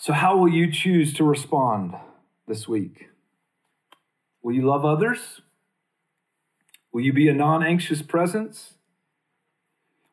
So, 0.04 0.12
how 0.12 0.36
will 0.36 0.50
you 0.50 0.70
choose 0.70 1.14
to 1.14 1.24
respond 1.24 1.96
this 2.46 2.68
week? 2.68 3.08
Will 4.42 4.54
you 4.54 4.64
love 4.64 4.84
others? 4.84 5.40
Will 6.92 7.00
you 7.00 7.14
be 7.14 7.30
a 7.30 7.34
non 7.34 7.64
anxious 7.64 8.02
presence? 8.02 8.74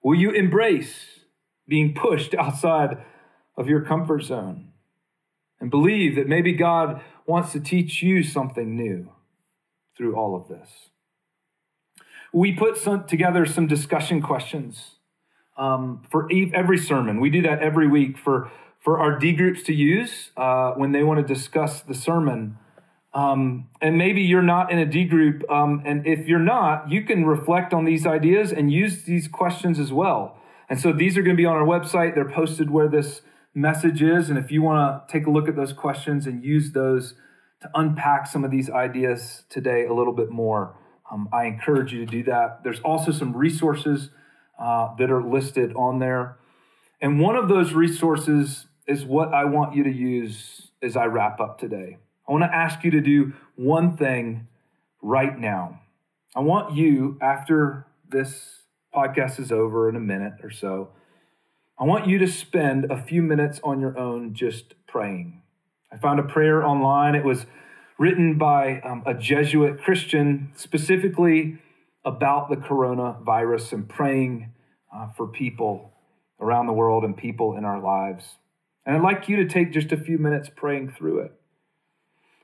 Will 0.00 0.14
you 0.14 0.30
embrace 0.30 1.24
being 1.66 1.92
pushed 1.92 2.34
outside 2.36 2.98
of 3.56 3.68
your 3.68 3.80
comfort 3.80 4.22
zone 4.22 4.68
and 5.60 5.72
believe 5.72 6.14
that 6.14 6.28
maybe 6.28 6.52
God 6.52 7.02
wants 7.26 7.50
to 7.50 7.58
teach 7.58 8.00
you 8.00 8.22
something 8.22 8.76
new 8.76 9.10
through 9.96 10.14
all 10.14 10.36
of 10.36 10.46
this. 10.46 10.90
We 12.32 12.52
put 12.52 12.76
some, 12.76 13.08
together 13.08 13.44
some 13.44 13.66
discussion 13.66 14.22
questions 14.22 15.00
um, 15.58 16.02
for 16.08 16.28
every 16.54 16.78
sermon. 16.78 17.18
We 17.18 17.28
do 17.28 17.42
that 17.42 17.58
every 17.58 17.88
week 17.88 18.16
for, 18.16 18.52
for 18.80 18.98
our 18.98 19.18
D 19.18 19.32
groups 19.32 19.62
to 19.64 19.74
use 19.74 20.30
uh, 20.36 20.72
when 20.72 20.92
they 20.92 21.02
want 21.02 21.26
to 21.26 21.34
discuss 21.34 21.82
the 21.82 21.94
sermon. 21.94 22.58
Um, 23.12 23.68
and 23.80 23.98
maybe 23.98 24.22
you're 24.22 24.42
not 24.42 24.72
in 24.72 24.78
a 24.78 24.86
D 24.86 25.04
group. 25.04 25.42
Um, 25.50 25.82
and 25.84 26.06
if 26.06 26.26
you're 26.26 26.38
not, 26.38 26.90
you 26.90 27.02
can 27.02 27.24
reflect 27.26 27.74
on 27.74 27.84
these 27.84 28.06
ideas 28.06 28.52
and 28.52 28.72
use 28.72 29.04
these 29.04 29.28
questions 29.28 29.78
as 29.78 29.92
well. 29.92 30.38
And 30.68 30.80
so 30.80 30.92
these 30.92 31.18
are 31.18 31.22
going 31.22 31.36
to 31.36 31.40
be 31.40 31.46
on 31.46 31.56
our 31.56 31.66
website. 31.66 32.14
They're 32.14 32.28
posted 32.28 32.70
where 32.70 32.88
this 32.88 33.22
message 33.54 34.00
is. 34.02 34.30
And 34.30 34.38
if 34.38 34.50
you 34.50 34.62
want 34.62 35.08
to 35.08 35.12
take 35.12 35.26
a 35.26 35.30
look 35.30 35.48
at 35.48 35.56
those 35.56 35.72
questions 35.72 36.26
and 36.26 36.44
use 36.44 36.72
those 36.72 37.14
to 37.62 37.70
unpack 37.74 38.26
some 38.26 38.44
of 38.44 38.50
these 38.50 38.70
ideas 38.70 39.42
today 39.50 39.84
a 39.84 39.92
little 39.92 40.14
bit 40.14 40.30
more, 40.30 40.76
um, 41.10 41.28
I 41.32 41.46
encourage 41.46 41.92
you 41.92 42.06
to 42.06 42.10
do 42.10 42.22
that. 42.24 42.62
There's 42.62 42.80
also 42.80 43.10
some 43.10 43.36
resources 43.36 44.10
uh, 44.58 44.94
that 44.98 45.10
are 45.10 45.22
listed 45.22 45.74
on 45.74 45.98
there. 45.98 46.36
And 47.02 47.18
one 47.18 47.34
of 47.34 47.48
those 47.48 47.72
resources 47.72 48.66
is 48.86 49.04
what 49.04 49.32
I 49.32 49.44
want 49.44 49.74
you 49.74 49.84
to 49.84 49.92
use 49.92 50.70
as 50.82 50.96
I 50.96 51.06
wrap 51.06 51.40
up 51.40 51.58
today. 51.58 51.98
I 52.28 52.32
want 52.32 52.44
to 52.44 52.54
ask 52.54 52.84
you 52.84 52.90
to 52.92 53.00
do 53.00 53.32
one 53.56 53.96
thing 53.96 54.48
right 55.02 55.38
now. 55.38 55.80
I 56.34 56.40
want 56.40 56.76
you, 56.76 57.18
after 57.20 57.86
this 58.08 58.62
podcast 58.94 59.40
is 59.40 59.50
over 59.50 59.88
in 59.88 59.96
a 59.96 60.00
minute 60.00 60.34
or 60.42 60.50
so, 60.50 60.90
I 61.78 61.84
want 61.84 62.06
you 62.06 62.18
to 62.18 62.28
spend 62.28 62.90
a 62.90 63.02
few 63.02 63.22
minutes 63.22 63.60
on 63.64 63.80
your 63.80 63.98
own 63.98 64.34
just 64.34 64.74
praying. 64.86 65.42
I 65.92 65.96
found 65.96 66.20
a 66.20 66.22
prayer 66.22 66.64
online. 66.64 67.14
It 67.14 67.24
was 67.24 67.46
written 67.98 68.38
by 68.38 68.80
um, 68.80 69.02
a 69.06 69.14
Jesuit 69.14 69.80
Christian 69.80 70.52
specifically 70.54 71.58
about 72.04 72.48
the 72.48 72.56
coronavirus 72.56 73.72
and 73.72 73.88
praying 73.88 74.52
uh, 74.94 75.08
for 75.16 75.26
people 75.26 75.92
around 76.40 76.66
the 76.66 76.72
world 76.72 77.04
and 77.04 77.16
people 77.16 77.56
in 77.56 77.64
our 77.64 77.80
lives. 77.80 78.36
And 78.86 78.96
I'd 78.96 79.02
like 79.02 79.28
you 79.28 79.36
to 79.36 79.46
take 79.46 79.72
just 79.72 79.92
a 79.92 79.96
few 79.96 80.18
minutes 80.18 80.50
praying 80.54 80.90
through 80.90 81.20
it. 81.20 81.32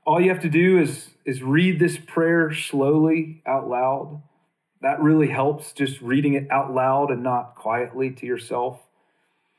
All 0.06 0.20
you 0.20 0.28
have 0.28 0.42
to 0.42 0.48
do 0.48 0.78
is, 0.78 1.10
is 1.24 1.42
read 1.42 1.80
this 1.80 1.98
prayer 1.98 2.52
slowly 2.52 3.42
out 3.46 3.68
loud. 3.68 4.22
That 4.82 5.00
really 5.00 5.28
helps, 5.28 5.72
just 5.72 6.00
reading 6.00 6.34
it 6.34 6.46
out 6.50 6.72
loud 6.72 7.10
and 7.10 7.22
not 7.22 7.56
quietly 7.56 8.10
to 8.10 8.26
yourself. 8.26 8.80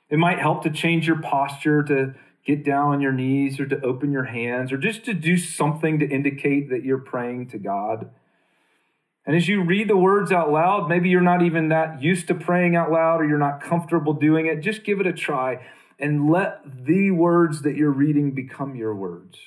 It 0.10 0.18
might 0.18 0.40
help 0.40 0.64
to 0.64 0.70
change 0.70 1.08
your 1.08 1.22
posture, 1.22 1.84
to 1.84 2.14
get 2.46 2.64
down 2.64 2.94
on 2.94 3.02
your 3.02 3.12
knees, 3.12 3.60
or 3.60 3.66
to 3.66 3.82
open 3.82 4.12
your 4.14 4.24
hands, 4.24 4.72
or 4.72 4.78
just 4.78 5.04
to 5.06 5.14
do 5.14 5.36
something 5.36 6.00
to 6.00 6.08
indicate 6.08 6.70
that 6.70 6.86
you're 6.86 6.98
praying 6.98 7.50
to 7.50 7.58
God. 7.58 8.10
And 9.26 9.36
as 9.36 9.50
you 9.50 9.62
read 9.64 9.90
the 9.90 9.98
words 9.98 10.32
out 10.32 10.50
loud, 10.50 10.88
maybe 10.88 11.10
you're 11.10 11.20
not 11.20 11.42
even 11.42 11.70
that 11.70 12.02
used 12.02 12.28
to 12.28 12.36
praying 12.36 12.78
out 12.78 12.90
loud 12.90 13.20
or 13.20 13.28
you're 13.28 13.38
not 13.38 13.62
comfortable 13.62 14.14
doing 14.14 14.46
it, 14.46 14.62
just 14.62 14.86
give 14.86 15.02
it 15.02 15.08
a 15.08 15.12
try 15.12 15.60
and 16.00 16.30
let 16.30 16.86
the 16.86 17.12
words 17.12 17.62
that 17.64 17.76
you're 17.76 17.92
reading 17.92 18.32
become 18.32 18.76
your 18.76 18.94
words. 18.94 19.38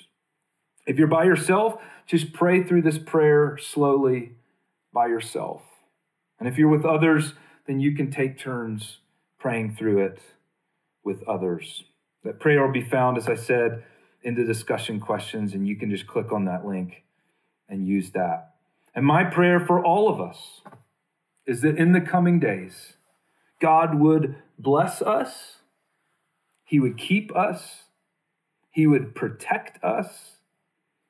If 0.86 0.98
you're 0.98 1.08
by 1.08 1.24
yourself, 1.24 1.80
just 2.06 2.32
pray 2.32 2.62
through 2.62 2.82
this 2.82 2.98
prayer 2.98 3.56
slowly 3.58 4.32
by 4.92 5.06
yourself. 5.06 5.62
And 6.38 6.48
if 6.48 6.58
you're 6.58 6.68
with 6.68 6.84
others, 6.84 7.34
then 7.66 7.78
you 7.80 7.94
can 7.94 8.10
take 8.10 8.38
turns 8.38 8.98
praying 9.38 9.76
through 9.76 10.04
it 10.04 10.20
with 11.04 11.22
others. 11.28 11.84
That 12.24 12.40
prayer 12.40 12.64
will 12.64 12.72
be 12.72 12.82
found, 12.82 13.16
as 13.16 13.28
I 13.28 13.36
said, 13.36 13.84
in 14.22 14.34
the 14.34 14.44
discussion 14.44 15.00
questions, 15.00 15.54
and 15.54 15.66
you 15.66 15.76
can 15.76 15.90
just 15.90 16.06
click 16.06 16.32
on 16.32 16.44
that 16.46 16.66
link 16.66 17.04
and 17.68 17.86
use 17.86 18.10
that. 18.10 18.54
And 18.94 19.06
my 19.06 19.24
prayer 19.24 19.60
for 19.60 19.82
all 19.84 20.08
of 20.08 20.20
us 20.20 20.62
is 21.46 21.62
that 21.62 21.76
in 21.76 21.92
the 21.92 22.00
coming 22.00 22.38
days, 22.38 22.94
God 23.60 23.98
would 23.98 24.36
bless 24.58 25.00
us, 25.00 25.59
He 26.70 26.78
would 26.78 26.96
keep 26.98 27.34
us, 27.34 27.82
He 28.70 28.86
would 28.86 29.16
protect 29.16 29.82
us, 29.82 30.36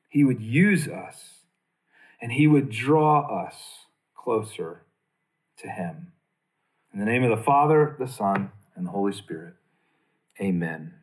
He 0.09 0.25
would 0.25 0.41
use 0.41 0.89
us, 0.89 1.41
and 2.19 2.33
He 2.33 2.47
would 2.47 2.71
draw 2.71 3.45
us 3.45 3.57
closer 4.17 4.87
to 5.59 5.69
Him. 5.69 6.13
In 6.95 6.99
the 6.99 7.05
name 7.05 7.23
of 7.25 7.29
the 7.29 7.45
Father, 7.45 7.95
the 7.99 8.09
Son, 8.09 8.53
and 8.75 8.87
the 8.87 8.91
Holy 8.91 9.13
Spirit, 9.13 9.53
amen. 10.41 10.95